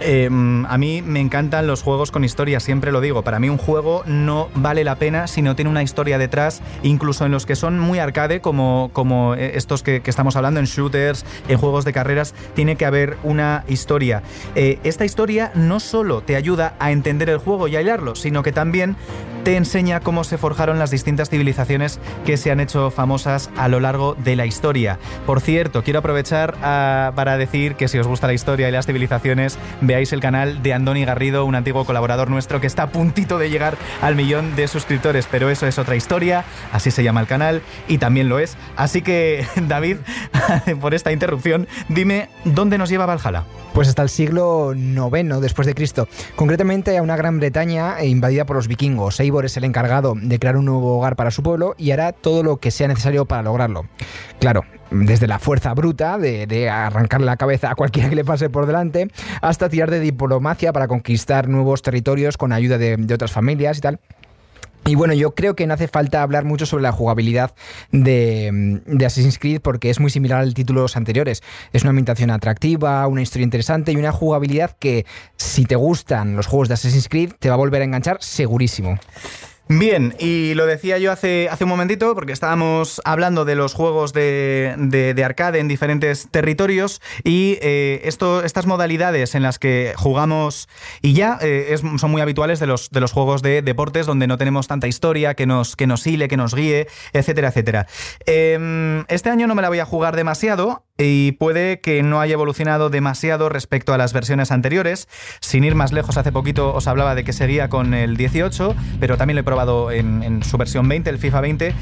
[0.01, 3.23] Eh, mm, a mí me encantan los juegos con historia, siempre lo digo.
[3.23, 7.25] Para mí un juego no vale la pena si no tiene una historia detrás, incluso
[7.25, 11.25] en los que son muy arcade, como, como eh, estos que, estamos hablando, en shooters,
[11.47, 14.23] en juegos de carreras, tiene que haber una historia.
[14.55, 18.43] Eh, esta historia no solo te ayuda a entender el juego y a hilarlo, sino
[18.43, 18.95] que también
[19.45, 23.79] te enseña cómo se forjaron las distintas civilizaciones que se han hecho famosas a lo
[23.79, 24.97] largo de la historia.
[25.27, 28.87] Por cierto, quiero aprovechar ah, para decir que si os gusta la historia y las
[28.87, 33.37] civilizaciones, veáis el canal de Andoni Garrido, un antiguo colaborador nuestro que está a puntito
[33.37, 37.27] de llegar al millón de suscriptores, pero eso es otra historia, así se llama el
[37.27, 38.57] canal y también lo es.
[38.75, 39.97] Así que, David,
[40.81, 43.43] por esta interrupción, dime, ¿dónde nos lleva Valhalla?
[43.75, 48.55] Pues hasta el siglo IX después de Cristo, concretamente a una Gran Bretaña invadida por
[48.55, 49.19] los vikingos.
[49.43, 52.57] Es el encargado de crear un nuevo hogar para su pueblo y hará todo lo
[52.57, 53.85] que sea necesario para lograrlo.
[54.39, 58.49] Claro, desde la fuerza bruta de, de arrancar la cabeza a cualquiera que le pase
[58.49, 59.09] por delante,
[59.41, 63.81] hasta tirar de diplomacia para conquistar nuevos territorios con ayuda de, de otras familias y
[63.81, 63.99] tal.
[64.87, 67.55] Y bueno, yo creo que no hace falta hablar mucho sobre la jugabilidad
[67.91, 71.41] de, de, Assassin's Creed porque es muy similar al título de los anteriores.
[71.73, 76.45] Es una ambientación atractiva, una historia interesante y una jugabilidad que, si te gustan los
[76.45, 78.99] juegos de Assassin's Creed, te va a volver a enganchar segurísimo.
[79.67, 84.13] Bien, y lo decía yo hace, hace un momentito, porque estábamos hablando de los juegos
[84.13, 90.69] de, de, de arcade en diferentes territorios y eh, estas modalidades en las que jugamos
[91.01, 94.37] y ya eh, son muy habituales de los, de los juegos de deportes donde no
[94.37, 97.87] tenemos tanta historia que nos, que nos hile, que nos guíe, etcétera, etcétera.
[98.27, 102.33] Eh, este año no me la voy a jugar demasiado, y puede que no haya
[102.33, 105.07] evolucionado demasiado respecto a las versiones anteriores.
[105.41, 109.17] Sin ir más lejos, hace poquito os hablaba de que seguía con el 18, pero
[109.17, 111.73] también lo he probado en, en su versión 20, el FIFA 20,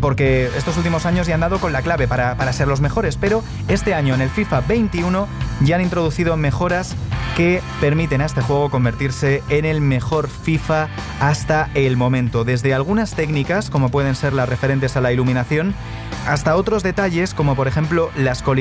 [0.00, 3.16] porque estos últimos años ya han dado con la clave para, para ser los mejores,
[3.16, 5.28] pero este año en el FIFA 21
[5.62, 6.96] ya han introducido mejoras
[7.36, 10.88] que permiten a este juego convertirse en el mejor FIFA
[11.20, 12.44] hasta el momento.
[12.44, 15.74] Desde algunas técnicas, como pueden ser las referentes a la iluminación,
[16.26, 18.55] hasta otros detalles, como por ejemplo las colisiones,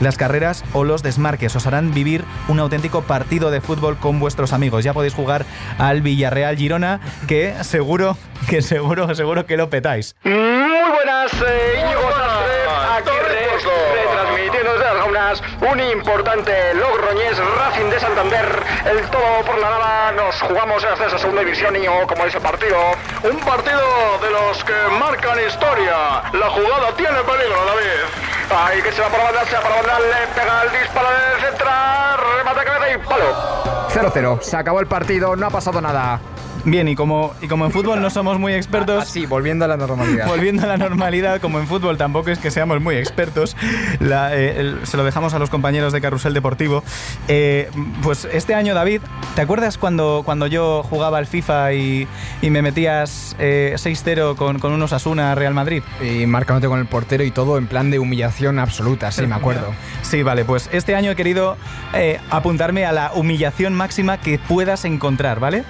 [0.00, 1.54] las carreras o los desmarques.
[1.56, 4.84] Os harán vivir un auténtico partido de fútbol con vuestros amigos.
[4.84, 5.44] Ya podéis jugar
[5.78, 8.16] al Villarreal Girona, que seguro,
[8.48, 10.16] que seguro, seguro que lo petáis.
[10.24, 12.52] Muy buenas, eh, Íñigo Sastre,
[12.96, 18.46] aquí re- retransmitiendo desde las un importante Logroñés Racing de Santander.
[18.90, 22.40] El todo por la nada, nos jugamos en ascenso a segunda división, Íñigo, como ese
[22.40, 22.76] partido.
[23.22, 23.80] Un partido
[24.22, 26.22] de los que marcan historia.
[26.32, 28.41] La jugada tiene peligro, David.
[28.54, 31.46] Ahí que se va para banda, se va para banda, le pega el disparo de
[31.46, 33.88] central, remata cabeza y palo.
[33.88, 36.20] 0-0, se acabó el partido, no ha pasado nada.
[36.64, 39.08] Bien, y como, y como en fútbol no somos muy expertos.
[39.08, 40.26] Sí, volviendo a la normalidad.
[40.28, 43.56] Volviendo a la normalidad, como en fútbol tampoco es que seamos muy expertos,
[44.00, 46.84] la, eh, el- se lo dejamos a los compañeros de Carrusel Deportivo.
[47.28, 47.68] Eh,
[48.02, 49.00] pues este año, David,
[49.34, 52.06] ¿te acuerdas cuando, cuando yo jugaba al FIFA y,
[52.42, 55.82] y me metías eh, 6-0 con, con unos Asuna Real Madrid?
[56.00, 59.72] Y marcándote con el portero y todo en plan de humillación absoluta, sí, me acuerdo.
[60.02, 61.56] Sí, vale, pues este año he querido
[61.94, 65.64] eh, apuntarme a la humillación máxima que puedas encontrar, ¿vale?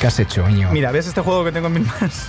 [0.00, 0.70] ¿Qué has hecho, Íñigo?
[0.70, 2.26] Mira, ¿ves este juego que tengo en mis manos?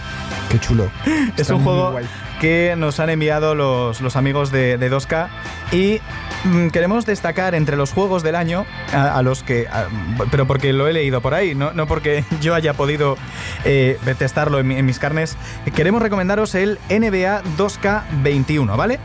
[0.50, 0.90] Qué chulo.
[1.36, 2.06] Es Está un juego guay.
[2.42, 5.28] que nos han enviado los, los amigos de, de 2K
[5.72, 6.02] y
[6.46, 9.68] mm, queremos destacar entre los juegos del año a, a los que...
[9.68, 9.88] a-
[10.32, 13.18] pero porque lo he leído por ahí, no, no porque yo haya podido
[13.66, 15.38] eh, testarlo en, mi- en mis carnes.
[15.76, 19.00] Queremos recomendaros el NBA 2K21, ¿vale?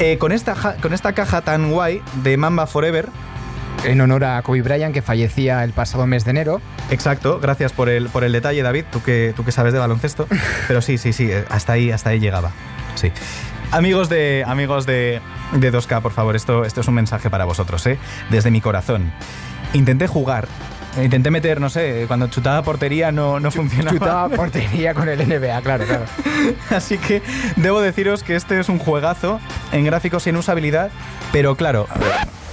[0.00, 3.08] Eh, con, esta, con esta caja tan guay de Mamba Forever,
[3.84, 6.60] En honor a Kobe Bryant, que fallecía el pasado mes de enero.
[6.90, 10.28] Exacto, gracias por el, por el detalle, David, tú que, tú que sabes de baloncesto.
[10.68, 12.52] Pero sí, sí, sí, eh, hasta ahí, hasta ahí llegaba.
[12.94, 13.10] Sí.
[13.72, 15.20] Amigos de, amigos de,
[15.52, 17.98] de 2K, por favor, esto, esto es un mensaje para vosotros, ¿eh?
[18.30, 19.12] Desde mi corazón.
[19.72, 20.46] Intenté jugar,
[21.02, 23.98] intenté meter, no sé, cuando chutaba portería no, no funcionaba.
[23.98, 26.04] Chutaba portería con el NBA, claro, claro.
[26.70, 27.22] Así que
[27.56, 29.40] debo deciros que este es un juegazo
[29.72, 30.90] en gráficos y en usabilidad,
[31.32, 31.88] pero claro,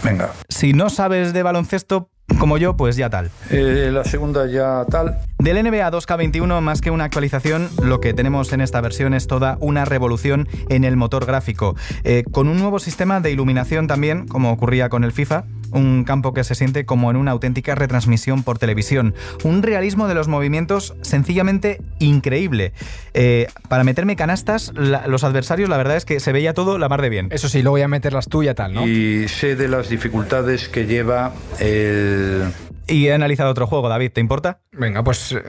[0.04, 0.32] Venga.
[0.50, 3.32] si no sabes de baloncesto como yo, pues ya tal.
[3.50, 5.18] Eh, la segunda ya tal.
[5.40, 9.58] Del NBA 2K21, más que una actualización, lo que tenemos en esta versión es toda
[9.60, 14.52] una revolución en el motor gráfico, Eh, con un nuevo sistema de iluminación también, como
[14.52, 18.58] ocurría con el FIFA, un campo que se siente como en una auténtica retransmisión por
[18.60, 22.74] televisión, un realismo de los movimientos sencillamente increíble.
[23.14, 26.90] Eh, para meterme canastas, la- los adversarios, la verdad es que se veía todo la
[26.90, 27.28] mar de bien.
[27.32, 28.88] Eso sí, luego ya meterlas tú y tal, ¿no?
[28.88, 32.44] Y sé de las dificultades que lleva el...
[32.88, 34.62] Y he analizado otro juego, David, ¿te importa?
[34.72, 35.44] Venga, pues, eh,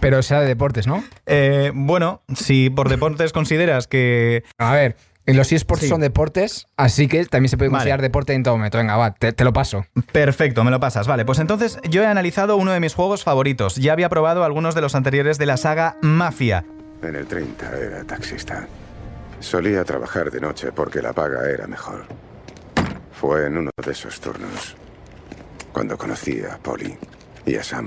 [0.00, 1.04] pero sea de deportes, ¿no?
[1.26, 4.96] Eh, bueno, si por deportes consideras que A ver,
[5.36, 5.88] los eSports Sí.
[5.88, 7.78] son deportes, así que también se puede Vale.
[7.80, 8.78] considerar deporte en todo momento.
[8.78, 9.84] Venga, va, te, te lo paso.
[10.12, 11.06] Perfecto, me lo pasas.
[11.06, 13.76] Vale, pues entonces yo he analizado uno de mis juegos favoritos.
[13.76, 16.64] Ya había probado algunos de los anteriores de la saga Mafia.
[17.02, 18.66] En el 30 era taxista.
[19.40, 22.06] Solía trabajar de noche porque la paga era mejor.
[23.12, 24.76] Fue en uno de esos turnos
[25.72, 26.96] cuando conocí a Polly
[27.46, 27.86] y a Sam.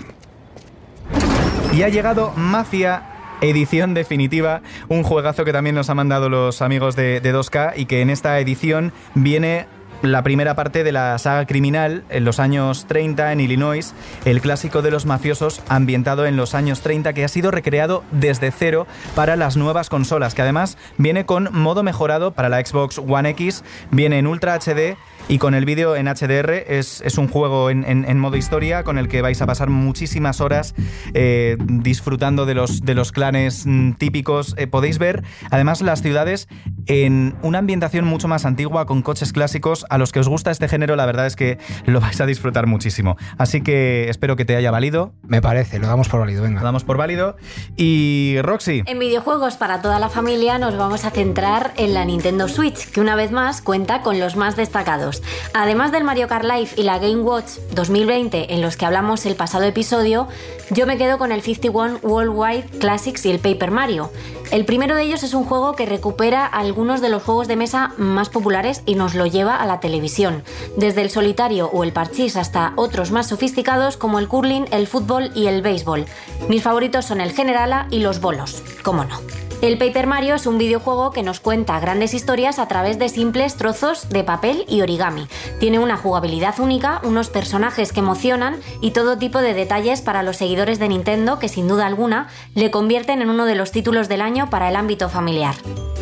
[1.74, 3.04] Y ha llegado Mafia
[3.42, 7.86] edición definitiva, un juegazo que también nos han mandado los amigos de, de 2K y
[7.86, 9.68] que en esta edición viene
[10.02, 13.94] la primera parte de la saga criminal en los años 30 en Illinois,
[14.26, 18.52] el clásico de los mafiosos ambientado en los años 30 que ha sido recreado desde
[18.52, 23.30] cero para las nuevas consolas, que además viene con modo mejorado para la Xbox One
[23.30, 26.52] X, viene en Ultra HD y con el vídeo en HDR.
[26.68, 29.70] Es, es un juego en, en- en modo historia con el que vais a pasar
[29.70, 30.76] muchísimas horas
[31.14, 34.56] eh, disfrutando de los, de los clanes mm, típicos.
[34.58, 36.48] Eh, podéis ver además las ciudades
[36.88, 39.86] en una ambientación mucho más antigua con coches clásicos.
[39.90, 42.68] A los que os gusta este género, la verdad es que lo vais a disfrutar
[42.68, 43.18] muchísimo.
[43.38, 45.14] Así que espero que te haya valido.
[45.24, 46.62] Me parece, lo damos por válido, Lo venga.
[46.62, 47.36] damos por válido.
[47.78, 48.84] Y Roxy.
[48.86, 53.00] En videojuegos para toda la familia nos vamos a centrar en la Nintendo Switch, que
[53.02, 55.11] una vez más cuenta con los más destacados.
[55.54, 59.36] Además del Mario Kart Live y la Game Watch 2020 en los que hablamos el
[59.36, 60.28] pasado episodio,
[60.70, 64.12] yo me quedo con el 51 Worldwide Classics y el Paper Mario.
[64.52, 67.94] El primero de ellos es un juego que recupera algunos de los juegos de mesa
[67.98, 70.44] más populares y nos lo lleva a la televisión,
[70.78, 75.32] desde el solitario o el parchís hasta otros más sofisticados como el curling, el fútbol
[75.36, 76.06] y el béisbol.
[76.50, 79.41] Mis favoritos son el generala y los bolos, cómo no.
[79.62, 83.58] El Paper Mario es un videojuego que nos cuenta grandes historias a través de simples
[83.58, 85.28] trozos de papel y origami.
[85.60, 90.38] Tiene una jugabilidad única, unos personajes que emocionan y todo tipo de detalles para los
[90.38, 94.22] seguidores de Nintendo que sin duda alguna le convierten en uno de los títulos del
[94.22, 95.54] año para el ámbito familiar.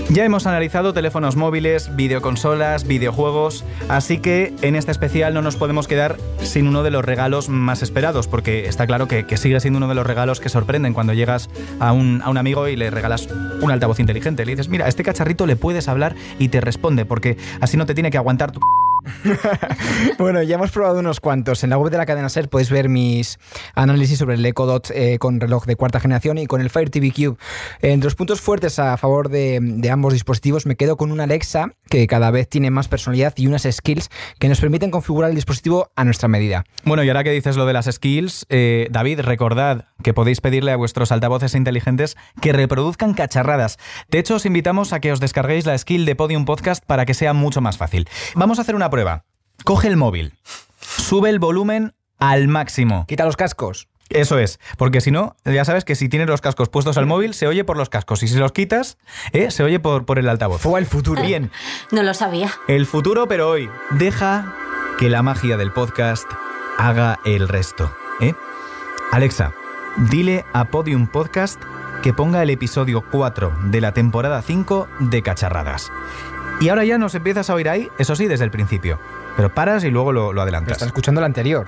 [0.10, 5.88] Ya hemos analizado teléfonos móviles, videoconsolas, videojuegos, así que en este especial no nos podemos
[5.88, 9.90] quedar sin uno de los regalos más esperados, porque está claro que, sigue siendo uno
[9.90, 13.28] de los regalos que sorprenden cuando llegas a un amigo y le regalas
[13.62, 14.46] un altavoz inteligente.
[14.46, 17.86] Le dices, mira, a este cacharrito le puedes hablar y te responde, porque así no
[17.86, 18.60] te tiene que aguantar tu...
[20.18, 21.64] Bueno, ya hemos probado unos cuantos.
[21.64, 23.40] En la web de la cadena SER podéis ver mis
[23.76, 26.90] análisis sobre el Echo Dot eh, con reloj de cuarta generación y con el Fire
[26.90, 27.38] TV Cube.
[27.82, 31.72] Entre los puntos fuertes a favor de, de ambos dispositivos me quedo con una Alexa
[31.90, 35.92] que cada vez tiene más personalidad y unas skills que nos permiten configurar el dispositivo
[35.96, 36.66] a nuestra medida.
[36.84, 40.72] Bueno, y ahora que dices lo de las skills, eh, David, recordad que podéis pedirle
[40.72, 43.78] a vuestros altavoces inteligentes que reproduzcan cacharradas.
[44.10, 47.14] De hecho, os invitamos a que os descarguéis la skill de Podium Podcast para que
[47.14, 48.08] sea mucho más fácil.
[48.36, 48.99] Vamos a hacer una prueba.
[49.64, 50.34] Coge el móvil,
[50.80, 53.06] sube el volumen al máximo.
[53.08, 53.88] Quita los cascos.
[54.10, 57.36] Eso es, porque si no, ya sabes que si tienes los cascos puestos al móvil,
[57.36, 58.24] se oye por los cascos.
[58.24, 58.98] Y si los quitas,
[59.34, 60.62] eh, se oye por, por el altavoz.
[60.62, 61.22] Fue el futuro.
[61.22, 61.52] Bien,
[61.92, 62.52] No lo sabía.
[62.68, 63.70] el futuro, pero hoy.
[63.92, 64.56] Deja
[64.98, 66.26] que la magia del podcast
[66.80, 67.96] haga el resto.
[68.20, 68.34] ¿eh?
[69.12, 69.54] Alexa,
[70.10, 71.62] dile a Podium Podcast
[72.02, 75.92] que ponga el episodio 4 de la temporada 5 de Cacharradas.
[76.62, 79.00] Y ahora ya nos empiezas a oír ahí, eso sí, desde el principio.
[79.38, 80.72] Pero paras y luego lo, lo Pero adelantas.
[80.74, 81.68] estás escuchando el anterior,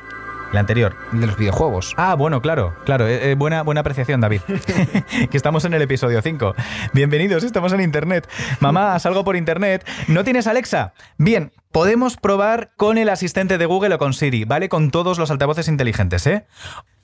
[0.51, 0.95] La anterior.
[1.13, 1.93] de los videojuegos.
[1.95, 3.08] Ah, bueno, claro, claro.
[3.08, 4.41] eh, eh, buena, buena apreciación, David.
[5.32, 6.56] que estamos en el episodio 5.
[6.91, 8.27] Bienvenidos, estamos en Internet.
[8.60, 9.88] Mamá, salgo por Internet.
[10.10, 10.93] ¿No tienes Alexa?
[11.17, 14.67] Bien, podemos probar con el asistente de Google o con Siri, ¿vale?
[14.67, 16.45] Con todos los altavoces inteligentes, ¿eh?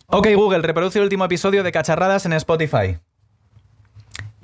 [0.07, 2.97] Ok, Google, reproduce el último episodio de Cacharradas en Spotify.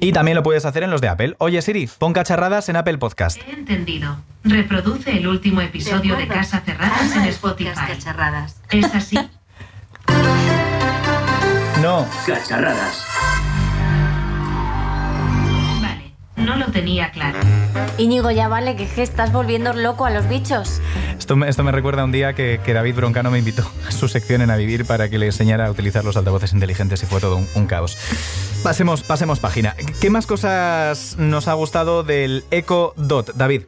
[0.03, 1.35] Y también lo puedes hacer en los de Apple.
[1.37, 3.39] Oye, Siri, pon Cacharradas en Apple Podcast.
[3.47, 4.17] He entendido.
[4.43, 7.71] Reproduce el último episodio de, Casa Cerradas en Spotify.
[8.71, 9.17] ¿Es así?
[11.81, 12.05] No.
[12.25, 13.05] Cacharradas.
[16.43, 17.39] No lo tenía claro.
[17.97, 20.81] Íñigo, ya vale, que es que estás volviendo loco a los bichos.
[21.17, 23.91] Esto me, esto me recuerda a un día que, que David Broncano me invitó a
[23.91, 27.05] su sección en A Vivir para que le enseñara a utilizar los altavoces inteligentes y
[27.05, 27.97] fue todo un, un caos.
[28.63, 29.75] Pasemos, pasemos página.
[30.01, 33.63] ¿Qué más cosas nos ha gustado del Echo Dot, David?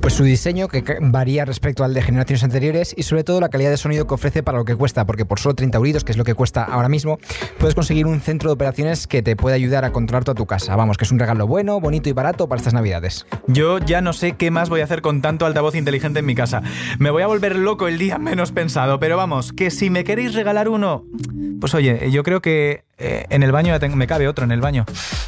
[0.00, 3.70] Pues su diseño, que varía respecto al de generaciones anteriores, y sobre todo la calidad
[3.70, 6.18] de sonido que ofrece para lo que cuesta, porque por solo 30 euritos, que es
[6.18, 7.18] lo que cuesta ahora mismo,
[7.58, 10.74] puedes conseguir un centro de operaciones que te puede ayudar a controlar toda tu casa.
[10.76, 13.26] Vamos, que es un regalo bueno, bonito y barato para estas navidades.
[13.46, 16.34] Yo ya no sé qué más voy a hacer con tanto altavoz inteligente en mi
[16.34, 16.62] casa.
[16.98, 20.34] Me voy a volver loco el día menos pensado, pero vamos, que si me queréis
[20.34, 21.04] regalar uno,
[21.60, 24.52] pues oye, yo creo que eh, en el baño ya tengo- me cabe otro en
[24.52, 24.84] el baño.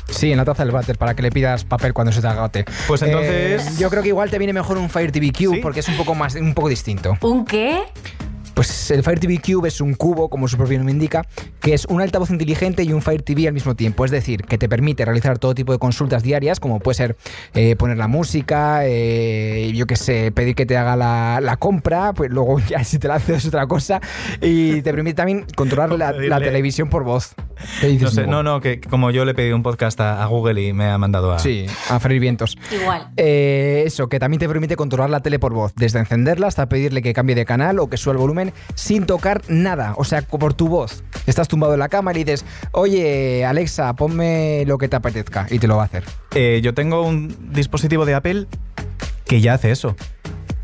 [0.09, 2.65] Sí, en la taza del váter, para que le pidas papel cuando se te agote.
[2.87, 5.61] Pues entonces- Eh, yo creo que igual te viene mejor un Fire TV Cube, ¿Sí?
[5.63, 7.17] porque es un poco más, un poco distinto.
[7.21, 7.83] ¿Un qué?
[8.55, 11.27] Pues el Fire TV Cube es un cubo, como su propio nombre indica,
[11.61, 14.05] que es un altavoz inteligente y un Fire TV al mismo tiempo.
[14.05, 17.17] Es decir, que te permite realizar todo tipo de consultas diarias, como puede ser
[17.55, 22.12] eh, poner la música, eh, yo qué sé, pedir que te haga la, la compra,
[22.12, 24.01] pues luego ya si te la haces es otra cosa.
[24.40, 27.35] Y te permite también controlar la, televisión por voz.
[27.81, 28.31] ¿Qué dices, no, sé, Hugo?
[28.31, 30.87] no, no, que como yo le he pedido un podcast a, a Google y me
[30.87, 31.38] ha mandado a...
[31.38, 32.59] Sí, a freír vientos.
[32.71, 33.09] Igual.
[33.17, 37.03] Eh, eso, que también te permite controlar la tele por voz, desde encenderla hasta pedirle
[37.03, 38.43] que cambie de canal o que suba el volumen
[38.74, 41.04] sin tocar nada, o sea, por tu voz.
[41.26, 45.46] Estás tumbado en la cama y le dices, oye, Alexa, ponme lo que te apetezca
[45.50, 46.04] y te lo va a hacer.
[46.35, 48.47] Eh, yo tengo un dispositivo de Apple
[49.24, 49.97] que ya hace eso.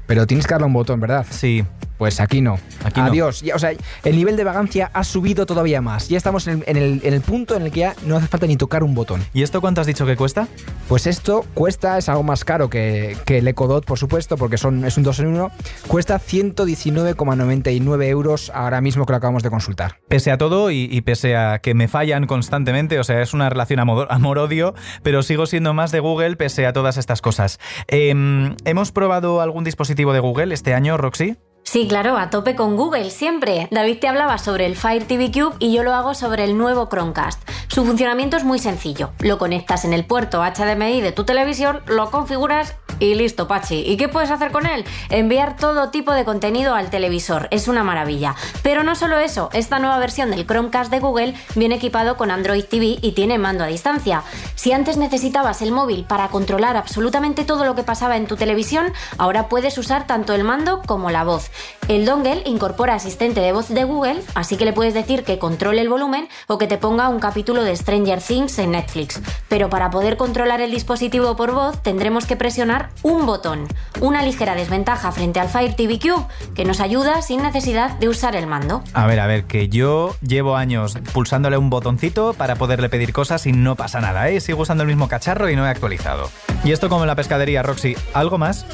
[0.07, 1.24] Pero tienes que darle a un botón, ¿verdad?
[1.31, 1.64] Sí.
[2.01, 2.59] Pues aquí no.
[2.83, 3.09] Aquí no.
[3.09, 3.43] Adiós.
[3.43, 3.73] Ya, o sea,
[4.05, 6.09] el nivel de vagancia ha subido todavía más.
[6.09, 8.27] Ya estamos en el, en el- en el punto en el que ya no hace
[8.27, 9.23] falta ni tocar un botón.
[9.35, 10.49] ¿Y esto cuánto has dicho que cuesta?
[10.89, 14.57] Pues esto cuesta, es algo más caro que, que el Echo Dot, por supuesto, porque
[14.57, 15.51] son, es un 2 en 1.
[15.89, 19.97] Cuesta 119,99 euros ahora mismo que lo acabamos de consultar.
[20.09, 23.51] Pese a todo y, y pese a que me fallan constantemente, o sea, es una
[23.51, 27.59] relación amor- amor-odio, pero sigo siendo más de Google pese a todas estas cosas.
[27.89, 31.37] Em, ¿Hemos probado algún dispositivo de Google este año, Roxy?
[31.71, 33.68] Sí, claro, a tope con Google, siempre.
[33.71, 36.89] David te hablaba sobre el Fire TV Cube y yo lo hago sobre el nuevo
[36.89, 37.49] Chromecast.
[37.68, 39.12] Su funcionamiento es muy sencillo.
[39.21, 43.83] Lo conectas en el puerto HDMI de tu televisión, lo configuras y listo, Pachi.
[43.87, 44.85] ¿Y qué puedes hacer con él?
[45.09, 47.49] Enviar todo tipo de contenido al televisor.
[47.51, 48.37] Es una maravilla.
[48.63, 52.65] Pero no solo eso, esta nueva versión del Chromecast de Google viene equipado con Android
[52.65, 54.23] TV y tiene mando a distancia.
[54.55, 58.93] Si antes necesitabas el móvil para controlar absolutamente todo lo que pasaba en tu televisión,
[59.17, 61.51] ahora puedes usar tanto el mando como la voz.
[61.89, 65.81] El dongle incorpora asistente de voz de Google, así que le puedes decir que controle
[65.81, 69.21] el volumen o que te ponga un capítulo de Stranger Things en Netflix.
[69.49, 73.66] Pero para poder controlar el dispositivo por voz tendremos que presionar un botón,
[74.01, 78.36] una ligera desventaja frente al Fire TV Cube, que nos ayuda sin necesidad de usar
[78.36, 78.82] el mando.
[78.93, 83.47] A ver, a ver, que yo llevo años pulsándole un botoncito para poderle pedir cosas
[83.47, 84.41] y no pasa nada, ¿eh?
[84.41, 86.30] Sigo usando el mismo cacharro y no he actualizado.
[86.64, 88.66] Y esto como en la pescadería, Roxy, ¿algo más?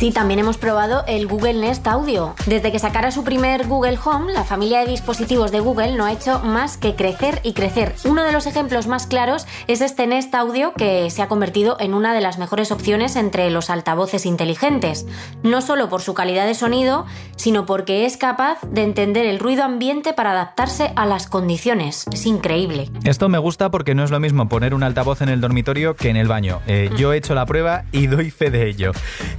[0.00, 2.34] Sí, también hemos probado el Google Nest Audio.
[2.46, 6.12] Desde que sacara su primer Google Home, la familia de dispositivos de Google no ha
[6.12, 7.94] hecho más que crecer y crecer.
[8.06, 11.92] Uno de los ejemplos más claros es este Nest Audio que se ha convertido en
[11.92, 15.04] una de las mejores opciones entre los altavoces inteligentes.
[15.42, 17.04] No solo por su calidad de sonido,
[17.36, 22.06] sino porque es capaz de entender el ruido ambiente para adaptarse a las condiciones.
[22.10, 22.88] Es increíble.
[23.04, 26.08] Esto me gusta porque no es lo mismo poner un altavoz en el dormitorio que
[26.08, 26.62] en el baño.
[26.66, 28.92] Eh, yo he hecho la prueba y doy fe de ello.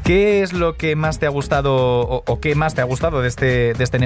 [0.03, 3.27] ¿Qué es lo que más te ha gustado o, qué más te ha gustado de
[3.27, 4.01] este, de este?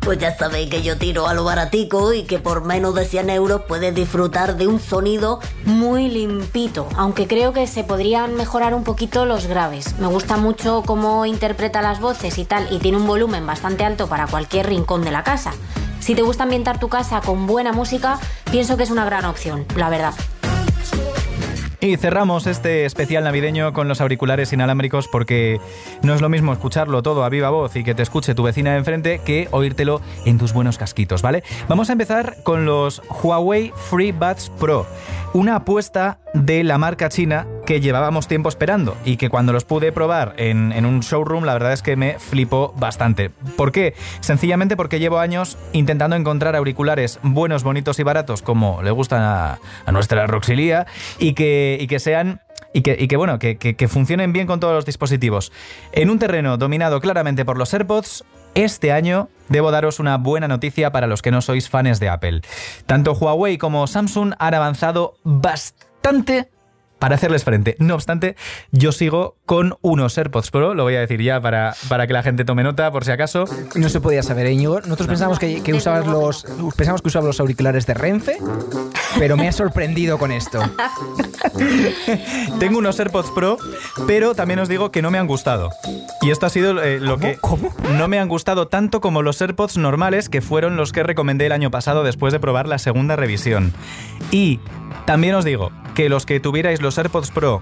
[0.00, 3.30] Pues ya sabéis que yo tiro a lo baratico y que por menos de 100
[3.30, 8.82] euros puedes disfrutar de un sonido muy limpito, aunque creo que se podrían mejorar un
[8.82, 9.98] poquito los graves.
[10.00, 14.08] Me gusta mucho cómo interpreta las voces y tal, y tiene un volumen bastante alto
[14.08, 15.52] para cualquier rincón de la casa.
[16.00, 18.18] Si te gusta ambientar tu casa con buena música,
[18.50, 20.14] pienso que es una gran opción, la verdad.
[21.86, 25.60] Y cerramos este especial navideño con los auriculares inalámbricos porque
[26.02, 28.72] no es lo mismo escucharlo todo a viva voz y que te escuche tu vecina
[28.72, 31.44] de enfrente que oírtelo en tus buenos casquitos, ¿vale?
[31.68, 34.84] Vamos a empezar con los Huawei FreeBuds Pro,
[35.32, 39.90] una apuesta de la marca china que llevábamos tiempo esperando y que cuando los pude
[39.90, 43.30] probar en, en un showroom la verdad es que me flipó bastante.
[43.56, 43.94] ¿Por qué?
[44.20, 49.58] Sencillamente porque llevo años intentando encontrar auriculares buenos, bonitos y baratos como le gustan a,
[49.86, 50.86] a nuestra Roxilía
[51.18, 52.40] y que, y que sean
[52.72, 55.50] y que, y que, bueno, que, que- que funcionen bien con todos los dispositivos.
[55.92, 58.24] En un terreno dominado claramente por los AirPods,
[58.54, 62.42] este año debo daros una buena noticia para los que no sois fans de Apple.
[62.84, 66.48] Tanto Huawei como Samsung han avanzado bastante bastante
[66.98, 67.76] para hacerles frente.
[67.78, 68.36] No obstante,
[68.72, 72.22] yo sigo con unos AirPods Pro, lo voy a decir ya para, para que la
[72.22, 73.44] gente tome nota por si acaso.
[73.74, 74.80] No se podía saber, ¿eh, Íñigo?
[74.80, 76.44] Nosotros pensamos que, que usabas los
[76.76, 78.38] pensamos que usabas los auriculares de Renfe,
[79.18, 80.60] pero me ha sorprendido con esto.
[82.58, 83.58] Tengo unos AirPods Pro,
[84.06, 85.70] pero también os digo que no me han gustado.
[86.22, 87.38] Y esto ha sido eh, lo que
[87.96, 91.52] no me han gustado tanto como los AirPods normales, que fueron los que recomendé el
[91.52, 93.74] año pasado después de probar la segunda revisión.
[94.30, 94.60] Y
[95.04, 97.60] también os digo que los que tuvierais los AirPods Pro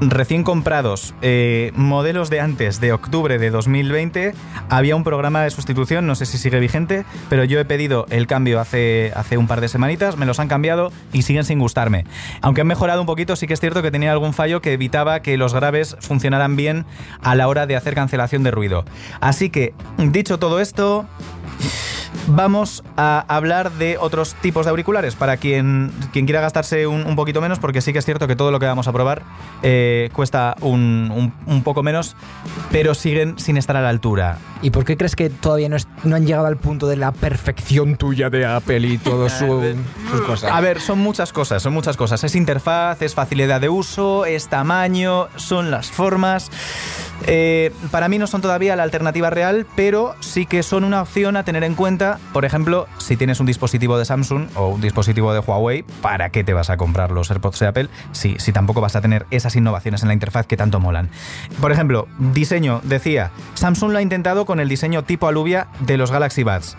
[0.00, 4.32] recién comprados, eh, modelos de antes de octubre de 2020,
[4.68, 8.26] había un programa de sustitución, no sé si sigue vigente, pero yo he pedido el
[8.26, 12.04] cambio hace, hace un par de semanitas, me los han cambiado y siguen sin gustarme.
[12.42, 15.20] Aunque han mejorado un poquito, sí que es cierto que tenía algún fallo que evitaba
[15.20, 16.86] que los graves funcionaran bien
[17.20, 18.84] a la hora de hacer cancelación de ruido.
[19.20, 21.06] Así que, dicho todo esto...
[22.26, 27.16] Vamos a hablar de otros tipos de auriculares para quien, quien quiera gastarse un, un
[27.16, 29.22] poquito menos, porque sí que es cierto que todo lo que vamos a probar
[29.62, 32.16] eh, cuesta un, un- un poco menos,
[32.72, 34.38] pero siguen sin estar a la altura.
[34.62, 37.12] ¿Y por qué crees que todavía no, es- no han llegado al punto de la
[37.12, 39.74] perfección tuya de Apple y todo su,
[40.10, 40.50] sus cosas?
[40.52, 42.24] A ver, son muchas cosas, son muchas cosas.
[42.24, 46.50] Es interfaz, es facilidad de uso, es tamaño, son las formas.
[47.26, 51.36] Eh, para mí no son todavía la alternativa real, pero sí que son una opción
[51.36, 52.03] a tener en cuenta.
[52.32, 56.44] Por ejemplo, si tienes un dispositivo de Samsung o un dispositivo de Huawei, ¿para qué
[56.44, 59.56] te vas a comprar los AirPods de Apple si, si tampoco vas a tener esas
[59.56, 61.10] innovaciones en la interfaz que tanto molan?
[61.60, 66.10] Por ejemplo, diseño, decía, Samsung lo ha intentado con el diseño tipo aluvia de los
[66.10, 66.76] Galaxy Buds.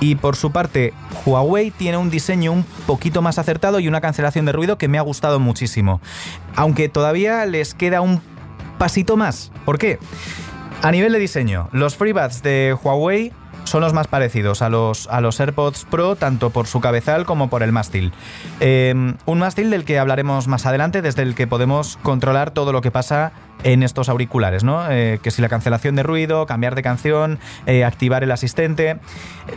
[0.00, 0.94] Y por su parte,
[1.26, 4.98] Huawei tiene un diseño un poquito más acertado y una cancelación de ruido que me
[4.98, 6.00] ha gustado muchísimo.
[6.56, 8.22] Aunque todavía les queda un
[8.78, 9.52] pasito más.
[9.66, 9.98] ¿Por qué?
[10.82, 13.32] A nivel de diseño, los FreeBuds de Huawei
[13.64, 17.48] son los más parecidos a los, a los AirPods Pro, tanto por su cabezal como
[17.48, 18.12] por el mástil.
[18.60, 22.80] Eh, un mástil del que hablaremos más adelante, desde el que podemos controlar todo lo
[22.80, 23.32] que pasa
[23.62, 24.90] en estos auriculares, ¿no?
[24.90, 28.98] Eh, que si la cancelación de ruido, cambiar de canción, eh, activar el asistente.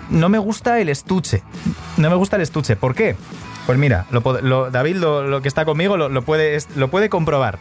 [0.09, 1.43] No me gusta el estuche.
[1.97, 2.75] No me gusta el estuche.
[2.75, 3.15] ¿Por qué?
[3.65, 7.59] Pues mira, lo, David, lo, lo que está conmigo, lo, puede, lo puede comprobar.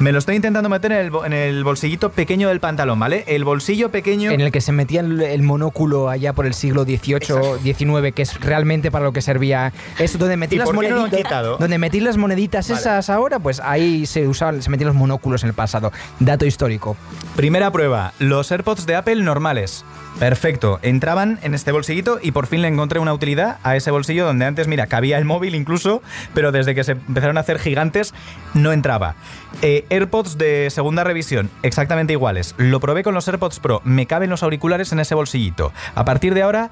[0.00, 3.22] Me lo estoy intentando meter en el, bo- en el bolsillito pequeño del pantalón, ¿vale?
[3.28, 4.32] El bolsillo pequeño.
[4.32, 8.22] En el que se metía el, el monóculo allá por el siglo XVIII, XIX, que
[8.22, 11.10] es realmente para lo que servía eso, donde metí ¿Y las no moneditas.
[11.16, 11.56] quitado?
[11.58, 12.80] donde metí las moneditas Vale.
[12.80, 15.92] esas ahora, pues ahí se usaban, se metían los monóculos en el pasado.
[16.18, 16.96] Dato histórico.
[17.36, 19.84] Primera prueba, los AirPods de Apple normales.
[20.18, 24.24] Perfecto, entraban en este bolsillito y por fin le encontré una utilidad a ese bolsillo
[24.24, 26.02] donde antes, mira, cabía el móvil incluso,
[26.34, 28.14] pero desde que se empezaron a hacer gigantes
[28.54, 29.16] no entraba.
[29.60, 32.54] Eh, AirPods de segunda revisión, exactamente iguales.
[32.58, 35.72] Lo probé con los AirPods Pro, me caben los auriculares en ese bolsillito.
[35.94, 36.70] A partir de ahora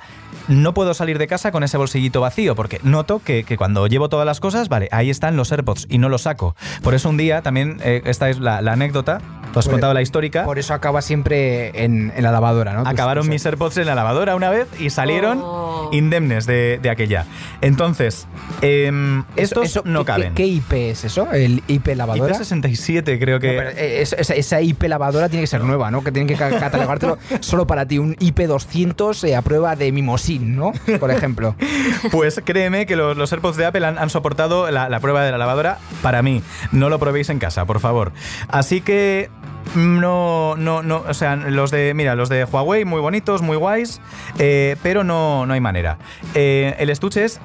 [0.49, 4.09] no puedo salir de casa con ese bolsillito vacío porque noto que, que cuando llevo
[4.09, 6.57] todas las cosas, vale, ahí están los AirPods y no los saco.
[6.83, 9.19] Por eso un día también, eh, esta es la, la anécdota,
[9.53, 10.45] tú has Por- contado la histórica.
[10.45, 12.83] Por eso acaba siempre en, en la lavadora, ¿no?
[12.83, 15.89] Tus- Acabaron mis AirPods en la lavadora una vez y salieron Oh.
[15.93, 17.27] indemnes de, de aquella.
[17.61, 18.27] Entonces,
[18.61, 20.35] em, Eso- estos eso, no ¿qué- caben.
[20.35, 21.31] ¿qué, qué IP es eso?
[21.33, 22.35] ¿El IP lavadora?
[22.39, 23.53] IP67 creo que...
[23.53, 26.03] No, pero, eh, es- esa, esa IP lavadora tiene que ser nueva, ¿no?
[26.05, 27.99] Que tienen que ca- catalogártelo solo para ti.
[27.99, 29.93] Un IP200 eh, a prueba de
[30.39, 30.73] ¿no?
[31.01, 31.55] Por ejemplo.
[32.11, 35.39] Pues créeme que los, los AirPods de Apple han, soportado la, la prueba de la
[35.39, 36.43] lavadora para mí.
[36.73, 38.13] No lo probéis en casa, por favor.
[38.49, 39.31] Así que
[39.75, 44.01] no, no, no, o sea, los de, mira, los de Huawei muy bonitos, muy guays,
[44.39, 45.99] eh, pero no, no hay manera.
[46.35, 47.41] Eh, el estuche es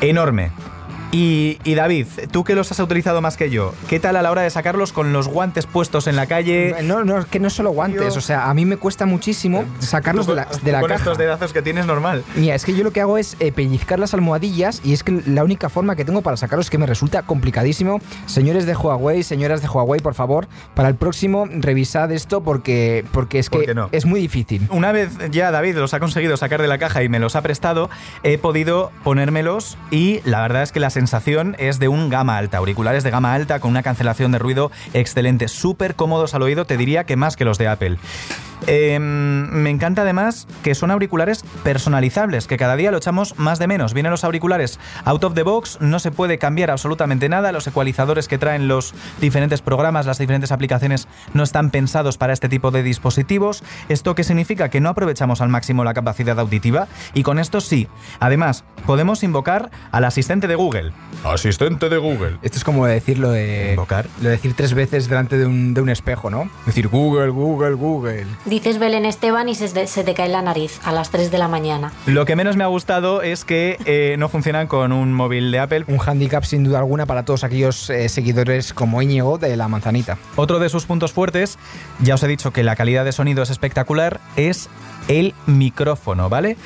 [0.00, 0.50] enorme.
[1.12, 4.30] Y, y David, tú que los has utilizado más que yo, ¿qué tal a la
[4.30, 6.76] hora de sacarlos con los guantes puestos en la calle?
[6.84, 8.16] No, no, es que no solo guantes.
[8.16, 11.00] O sea, a mí me cuesta muchísimo sacarlos de la, de la con caja.
[11.00, 12.22] estos dedazos que tienes normal.
[12.36, 15.20] Mira, es que yo lo que hago es eh, pellizcar las almohadillas y es que
[15.26, 18.00] la única forma que tengo para sacarlos es que me resulta complicadísimo.
[18.26, 23.40] Señores de Huawei, señoras de Huawei, por favor, para el próximo revisad esto porque, porque
[23.40, 23.88] es ¿Por que no?
[23.90, 24.68] es muy difícil.
[24.70, 27.42] Una vez ya David los ha conseguido sacar de la caja y me los ha
[27.42, 27.90] prestado,
[28.22, 32.58] he podido ponérmelos y la verdad es que la sensación es de un gama alta,
[32.58, 36.76] auriculares de gama alta con una cancelación de ruido excelente, súper cómodos al oído, te
[36.76, 37.96] diría que más que los de Apple.
[38.66, 43.66] Eh, me encanta además que son auriculares personalizables, que cada día lo echamos más de
[43.66, 43.94] menos.
[43.94, 47.52] Vienen los auriculares out of the box, no se puede cambiar absolutamente nada.
[47.52, 52.48] Los ecualizadores que traen los diferentes programas, las diferentes aplicaciones, no están pensados para este
[52.48, 53.62] tipo de dispositivos.
[53.88, 54.68] ¿Esto qué significa?
[54.68, 57.88] Que no aprovechamos al máximo la capacidad auditiva y con esto sí.
[58.20, 60.92] Además, podemos invocar al asistente de Google.
[61.24, 62.38] Asistente de Google.
[62.42, 64.06] Esto es como decir lo de, Invocar.
[64.18, 66.50] lo de decir tres veces delante de un, de un espejo, ¿no?
[66.66, 68.26] Decir Google, Google, Google.
[68.50, 71.46] Dices Belén Esteban y se, se te cae la nariz a las 3 de la
[71.46, 71.92] mañana.
[72.06, 75.60] Lo que menos me ha gustado es que eh, no funcionan con un móvil de
[75.60, 75.84] Apple.
[75.86, 80.18] Un handicap sin duda alguna para todos aquellos eh, seguidores como Íñigo de la manzanita.
[80.34, 81.58] Otro de sus puntos fuertes,
[82.00, 84.68] ya os he dicho que la calidad de sonido es espectacular, es
[85.10, 86.56] el micrófono, ¿vale?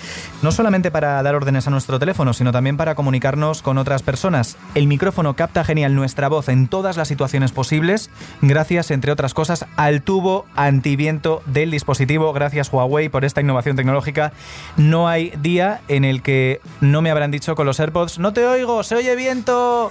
[0.42, 4.58] No solamente para dar órdenes a nuestro teléfono, sino también para comunicarnos con otras personas.
[4.74, 8.10] El micrófono capta genial nuestra voz en todas las situaciones posibles,
[8.42, 12.34] gracias, entre otras cosas, al tubo antiviento del dispositivo.
[12.34, 14.34] Gracias Huawei por esta innovación tecnológica.
[14.76, 18.46] No hay día en el que no me habrán dicho con los AirPods, no te
[18.46, 19.90] oigo, se oye viento.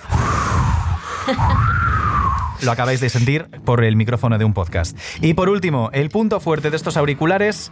[2.63, 4.97] Lo acabáis de sentir por el micrófono de un podcast.
[5.21, 7.71] Y por último, el punto fuerte de estos auriculares,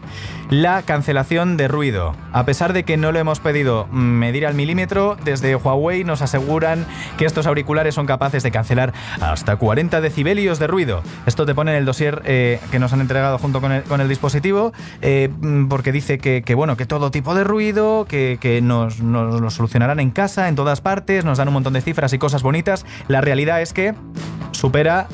[0.50, 2.14] la cancelación de ruido.
[2.34, 6.86] A pesar de que no lo hemos pedido medir al milímetro, desde Huawei nos aseguran
[7.18, 11.04] que estos auriculares son capaces de cancelar hasta 40 decibelios de ruido.
[11.26, 14.74] Esto te pone en el dossier eh, que nos han entregado junto con el, dispositivo,
[15.02, 15.30] eh,
[15.70, 20.02] porque dice que, bueno, que todo tipo de ruido, que, que nos, nos lo solucionarán
[20.02, 22.86] en casa, en todas partes, nos dan un montón de cifras y cosas bonitas.
[23.08, 23.94] La realidad es que
[24.62, 25.08] supera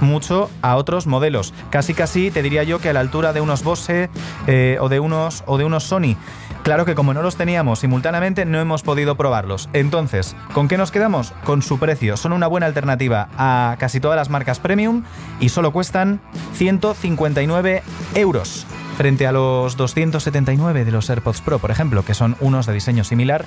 [0.00, 1.54] mucho a otros modelos.
[1.70, 4.10] Casi casi te diría yo que a la altura de unos Bose
[4.48, 6.16] eh, o de unos o de unos Sony.
[6.64, 9.68] Claro que como no los teníamos simultáneamente, no hemos podido probarlos.
[9.72, 11.32] Entonces, ¿con qué nos quedamos?
[11.44, 12.16] Con su precio.
[12.16, 15.04] Son una buena alternativa a casi todas las marcas premium
[15.38, 16.20] y solo cuestan
[16.54, 17.82] 159
[18.16, 18.66] euros
[18.98, 23.04] frente a los 279 de los AirPods Pro, por ejemplo, que son unos de diseño
[23.04, 23.44] similar,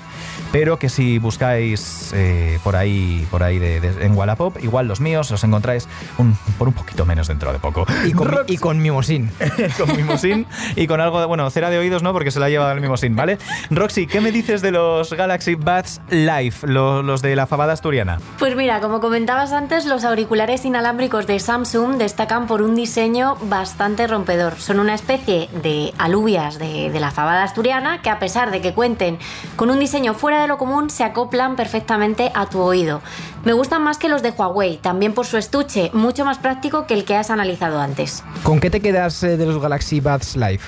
[0.54, 5.02] pero que si buscáis eh, por ahí, por ahí de, de- en Wallapop, igual los
[5.02, 7.86] míos los encontráis un- por un poquito menos dentro de poco.
[8.06, 9.30] Y con, y con mimosín.
[9.78, 10.48] con mimosín
[10.78, 12.80] y con algo de, bueno, cera de oídos no, porque se la ha llevado el
[12.80, 13.38] mimosín, ¿vale?
[13.70, 18.20] Roxy, ¿qué me dices de los Galaxy Buds Live, lo- los de la fabada asturiana?
[18.40, 24.08] Pues mira, como comentabas antes, los auriculares inalámbricos de Samsung destacan por un diseño bastante
[24.08, 24.56] rompedor.
[24.58, 28.74] Son una especie de alubias de, de la fabada asturiana que a pesar de que
[28.74, 29.20] cuenten
[29.56, 33.02] con un diseño fuera de lo común, se acoplan perfectamente a tu oído.
[33.44, 36.94] Me gustan más que los de Huawei, también por su estuche, mucho más práctico que
[36.94, 38.24] el que has analizado antes.
[38.44, 40.62] ¿Con qué te quedas eh, de los Galaxy Buds Live?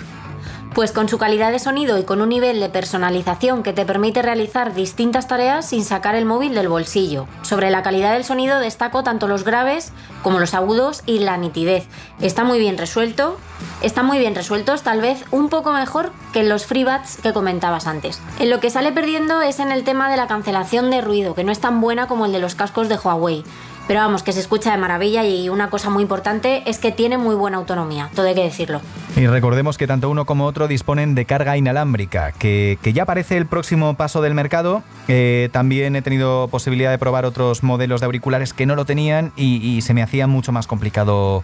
[0.74, 4.24] Pues con su calidad de sonido y con un nivel de personalización que te permite
[4.24, 7.28] realizar distintas tareas sin sacar el móvil del bolsillo.
[7.44, 9.92] Sobre la calidad del sonido destaco tanto los graves
[10.24, 11.86] como los agudos y la nitidez.
[12.22, 13.38] Está muy bien resuelto,
[13.84, 18.20] están muy bien resueltos, tal vez un poco mejor que los FreeBuds que comentabas antes.
[18.40, 21.44] En lo que sale perdiendo es en el tema de la cancelación de ruido, que
[21.44, 23.44] no es tan buena como el de los cascos de Huawei.
[23.88, 27.18] Pero vamos, que se escucha de maravilla y una cosa muy importante es que tiene
[27.18, 28.80] muy buena autonomía, todo hay que decirlo.
[29.18, 33.36] Y recordemos que tanto uno como otro disponen de carga inalámbrica, que, que ya parece
[33.36, 34.84] el próximo paso del mercado.
[35.10, 39.34] Eh, también he tenido posibilidad de probar otros modelos de auriculares que no lo tenían
[39.36, 41.44] y, y se me hacía mucho más complicado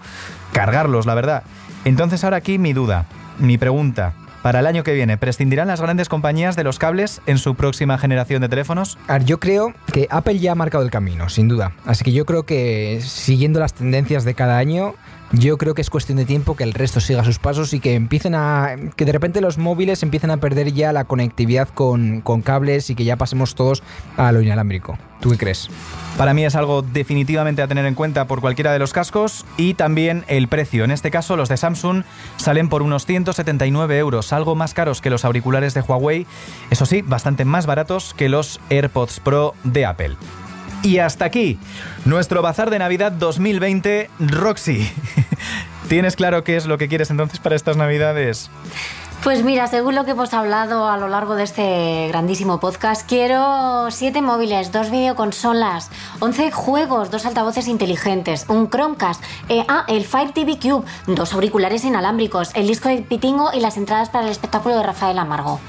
[0.54, 1.44] cargarlos, la verdad.
[1.84, 3.06] Entonces ahora aquí mi duda,
[3.38, 4.14] mi pregunta.
[4.42, 7.98] Para el año que viene, ¿prescindirán las grandes compañías de los cables en su próxima
[7.98, 8.98] generación de teléfonos?
[9.26, 11.74] Yo creo que Apple ya ha marcado el camino, sin duda.
[11.86, 14.96] Así que yo creo que siguiendo las tendencias de cada año,
[15.32, 17.96] yo creo que es cuestión de tiempo que el resto siga sus pasos y que
[17.96, 18.76] empiecen a.
[18.96, 22.96] que de repente los móviles empiecen a perder ya la conectividad con, con cables y
[22.96, 23.84] que ya pasemos todos
[24.18, 24.98] a lo inalámbrico.
[25.20, 25.70] ¿Tú qué crees?
[26.18, 29.74] Para mí es algo definitivamente a tener en cuenta por cualquiera de los cascos y
[29.74, 30.84] también el precio.
[30.84, 32.04] En este caso, los de Samsung
[32.38, 36.26] salen por unos 179 euros, algo más caros que los auriculares de Huawei,
[36.70, 40.16] eso sí, bastante más baratos que los AirPods Pro de Apple.
[40.82, 41.60] Y hasta aquí,
[42.06, 44.90] nuestro bazar de Navidad 2020, Roxy.
[45.90, 48.50] ¿Tienes claro qué es lo que quieres entonces para estas Navidades?
[49.24, 53.92] Pues mira, según lo que hemos hablado a lo largo de este grandísimo podcast, quiero
[53.92, 55.90] 7 móviles, dos videoconsolas,
[56.22, 59.22] 11 juegos, dos altavoces inteligentes, un Chromecast,
[59.68, 64.10] ah, el Fire TV Cube, dos auriculares inalámbricos, el disco de Pitingo y las entradas
[64.10, 65.60] para el espectáculo de Rafael Amargo.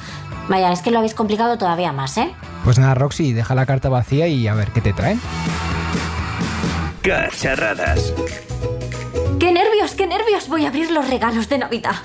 [0.48, 2.32] Vaya, es que lo habéis complicado todavía más, ¿eh?
[2.64, 5.20] Pues nada, Roxy, deja la carta vacía y a ver qué te traen.
[7.02, 8.12] Cacharradas.
[9.38, 10.48] ¡Qué nervios, qué nervios!
[10.48, 11.96] Voy a abrir los regalos de Navidad.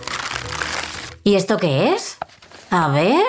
[1.23, 2.17] ¿Y esto qué es?
[2.69, 3.23] A ver.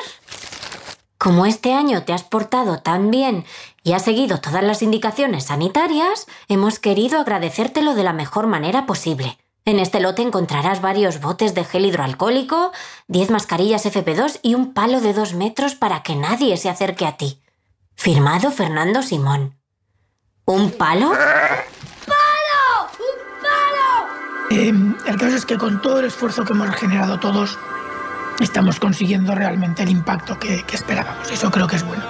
[1.18, 3.44] Como este año te has portado tan bien
[3.82, 9.38] y has seguido todas las indicaciones sanitarias, hemos querido agradecértelo de la mejor manera posible.
[9.68, 12.70] En este lote encontrarás varios botes de gel hidroalcohólico,
[13.08, 17.16] 10 mascarillas FP2 y un palo de 2 metros para que nadie se acerque a
[17.16, 17.42] ti.
[17.96, 19.56] Firmado Fernando Simón.
[20.44, 21.12] ¿Un palo?
[24.50, 24.72] Eh,
[25.06, 27.58] el caso es que con todo el esfuerzo que hemos generado todos,
[28.38, 31.28] estamos consiguiendo realmente el impacto que, que esperábamos.
[31.28, 32.04] Eso creo que es bueno.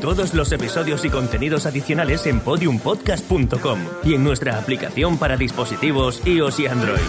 [0.00, 6.60] Todos los episodios y contenidos adicionales en podiumpodcast.com y en nuestra aplicación para dispositivos iOS
[6.60, 7.00] y Android.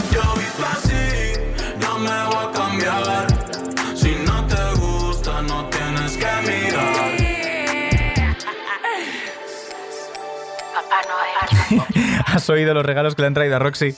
[1.80, 3.28] No me voy a cambiar.
[3.96, 7.10] Si no te gusta, no tienes que mirar.
[12.26, 13.96] ¿Has oído los regalos que le han traído a Roxy?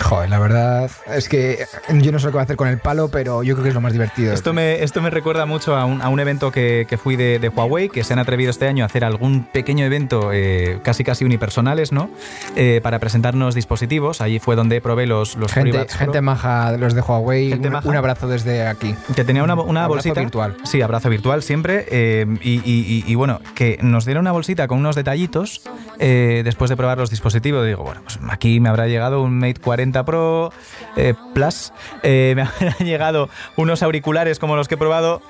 [0.00, 2.78] Joder, la verdad es que yo no sé lo que voy a hacer con el
[2.78, 4.32] palo, pero yo creo que es lo más divertido.
[4.32, 7.38] Esto me, esto me recuerda mucho a un, a un evento que, que fui de,
[7.38, 11.04] de Huawei, que se han atrevido este año a hacer algún pequeño evento eh, casi
[11.04, 12.10] casi unipersonales, ¿no?
[12.56, 14.20] Eh, para presentarnos dispositivos.
[14.20, 17.88] Allí fue donde probé los, los Gente, gente maja, los de Huawei, Gente un, maja.
[17.88, 18.94] un abrazo desde aquí.
[19.14, 20.20] Que tenía una, una Abrazo bolsita.
[20.20, 20.56] virtual.
[20.64, 21.86] Sí, abrazo virtual siempre.
[21.90, 25.62] eh, y, y- y- y bueno, que nos dieron una bolsita con unos detallitos
[25.98, 27.66] eh, después de probar los dispositivos.
[27.66, 30.52] Digo, bueno, pues aquí me habrá llegado un Mate 40 Pro
[30.96, 31.72] eh, Plus,
[32.02, 35.20] eh, me habrá llegado unos auriculares como los que he probado,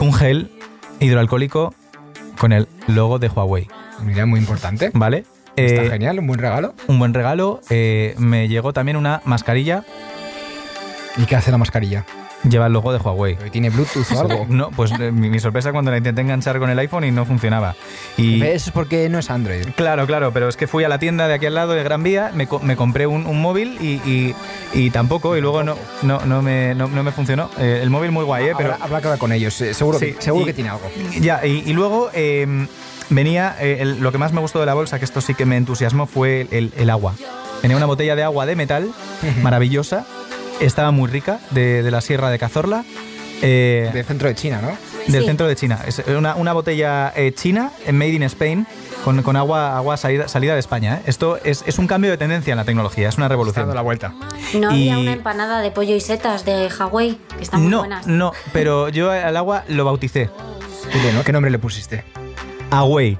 [0.00, 0.50] un gel
[1.00, 1.74] hidroalcohólico
[2.38, 3.68] con el logo de Huawei.
[4.02, 4.90] Mira, muy importante.
[4.94, 5.24] ¿Vale?
[5.56, 6.74] Está Eh, genial, un buen regalo.
[6.88, 7.60] un buen regalo.
[7.70, 9.84] Me llegó también una mascarilla
[11.16, 12.04] ¿Y qué hace la mascarilla?
[12.48, 13.36] Lleva el logo de Huawei.
[13.50, 14.46] ¿Tiene Bluetooth o algo?
[14.54, 17.24] No, pues eh, mi, mi sorpresa cuando la intenté enganchar con el iPhone y no
[17.24, 17.74] funcionaba.
[18.16, 19.66] Y Eso es porque no es Android.
[19.76, 22.02] Claro, claro, pero es que fui a la tienda de aquí al lado de Gran
[22.02, 24.34] Vía, me, co- me compré un, un móvil y, y-
[24.74, 27.50] y tampoco, y luego no, no, no, me, no, no me funcionó.
[27.58, 28.52] Eh, el móvil muy guay, ¿eh?
[28.56, 30.88] Pero, que hablar con ellos, eh, seguro, Sí, que, seguro que tiene algo.
[31.20, 32.66] Ya, y, luego eh,
[33.08, 35.46] venía, eh, el- lo que más me gustó de la bolsa, que esto sí que
[35.46, 37.14] me entusiasmó, fue el, el agua.
[37.62, 38.90] Tenía una botella de agua de metal,
[39.42, 40.04] maravillosa,
[40.60, 42.84] estaba muy rica, de, de la Sierra de Cazorla.
[43.42, 44.76] eh, Del centro de China, ¿no?
[45.12, 45.26] del Sí.
[45.26, 45.80] centro de China.
[45.86, 48.66] Es una, una botella eh, china, made in Spain,
[49.04, 50.94] con, con agua, agua salida, salida de España.
[50.96, 51.02] ¿eh?
[51.06, 53.64] Esto es, es un cambio de tendencia en la tecnología, es una revolución.
[53.66, 54.14] Dando la vuelta.
[54.54, 57.78] No Y- había una empanada de pollo y setas de Hawái, que están muy No,
[57.80, 58.06] buenas.
[58.06, 60.30] no, pero yo al agua lo bauticé.
[60.92, 61.22] Dile, ¿no?
[61.22, 62.04] ¿Qué nombre le pusiste?
[62.70, 63.18] Away.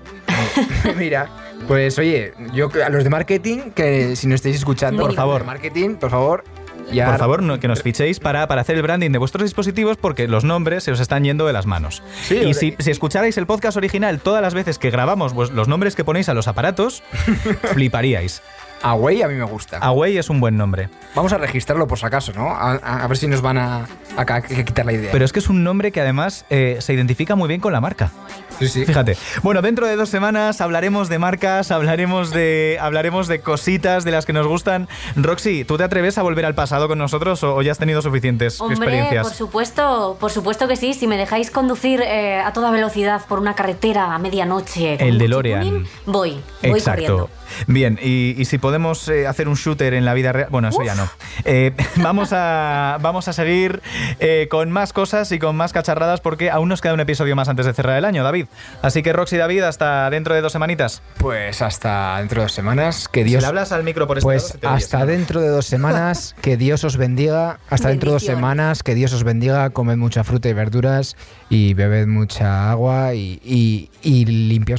[0.96, 1.28] Mira,
[1.68, 5.40] pues oye, yo a los de marketing, que si no estáis escuchando, Por favor.
[5.42, 6.44] de marketing, por favor,
[6.92, 9.96] ya Por favor, no, que nos fichéis para, para hacer el branding de vuestros dispositivos
[9.96, 12.02] porque los nombres se os están yendo de las manos.
[12.22, 15.68] Sí, y si, si escucharais el podcast original todas las veces que grabamos pues, los
[15.68, 17.02] nombres que ponéis a los aparatos,
[17.72, 18.42] fliparíais.
[18.82, 19.78] Away a mí me gusta.
[19.78, 20.88] Away es un buen nombre.
[21.14, 22.48] Vamos a registrarlo por si acaso, ¿no?
[22.50, 25.10] A, a- a ver si nos van a, a- a quitar la idea.
[25.12, 27.80] Pero es que es un nombre que además eh, se identifica muy bien con la
[27.80, 28.10] marca.
[28.58, 28.84] sí, sí.
[28.84, 29.16] Fíjate.
[29.42, 34.26] Bueno, dentro de dos semanas hablaremos de marcas, hablaremos de, hablaremos de cositas de las
[34.26, 34.86] que nos gustan.
[35.16, 38.02] Roxy, ¿tú te atreves a volver al pasado con nosotros o, o ya has tenido
[38.02, 39.26] suficientes Hombre, experiencias?
[39.26, 40.92] por supuesto, por supuesto que sí.
[40.94, 45.14] Si me dejáis conducir eh, a toda velocidad por una carretera a medianoche, con El
[45.14, 45.86] mucho DeLorean.
[46.06, 47.30] voy, voy corriendo.
[47.66, 50.48] Bien, y, y si podemos eh, hacer un shooter en la vida real.
[50.50, 51.06] Bueno, eso ya no.
[51.44, 53.82] Eh, vamos, a, vamos a seguir
[54.20, 57.50] eh, con más cosas y con más cacharradas porque aún nos queda un episodio más
[57.50, 58.46] antes de cerrar el año, David.
[58.80, 61.02] Así que Roxy y David, hasta dentro de dos semanitas.
[61.18, 63.42] Pues hasta dentro de dos semanas, que Si Dios...
[63.42, 65.10] le hablas al micro por este Pues te hasta si no.
[65.10, 67.58] dentro de dos semanas, que Dios os bendiga.
[67.68, 69.68] Hasta dentro de dos semanas, que Dios os bendiga.
[69.68, 71.16] Comed mucha fruta y verduras
[71.48, 74.24] y bebed mucha agua y, y, y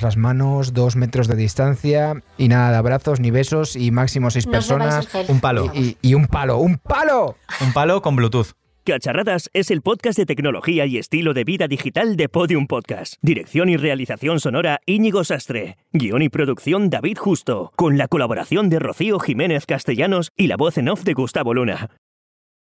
[0.01, 4.45] las manos, dos metros de distancia y nada de abrazos ni besos y máximo seis
[4.45, 5.07] No personas.
[5.27, 5.71] Un palo.
[5.73, 7.35] Y, y- y un palo, un palo.
[7.61, 8.47] Un palo con Bluetooth.
[8.83, 13.15] Cacharradas es el podcast de tecnología y estilo de vida digital de Podium Podcast.
[13.23, 15.77] Dirección y realización sonora Íñigo Sastre.
[15.91, 17.71] Guión y producción David Justo.
[17.75, 21.89] Con la colaboración de Rocío Jiménez Castellanos y la voz en off de Gustavo Luna.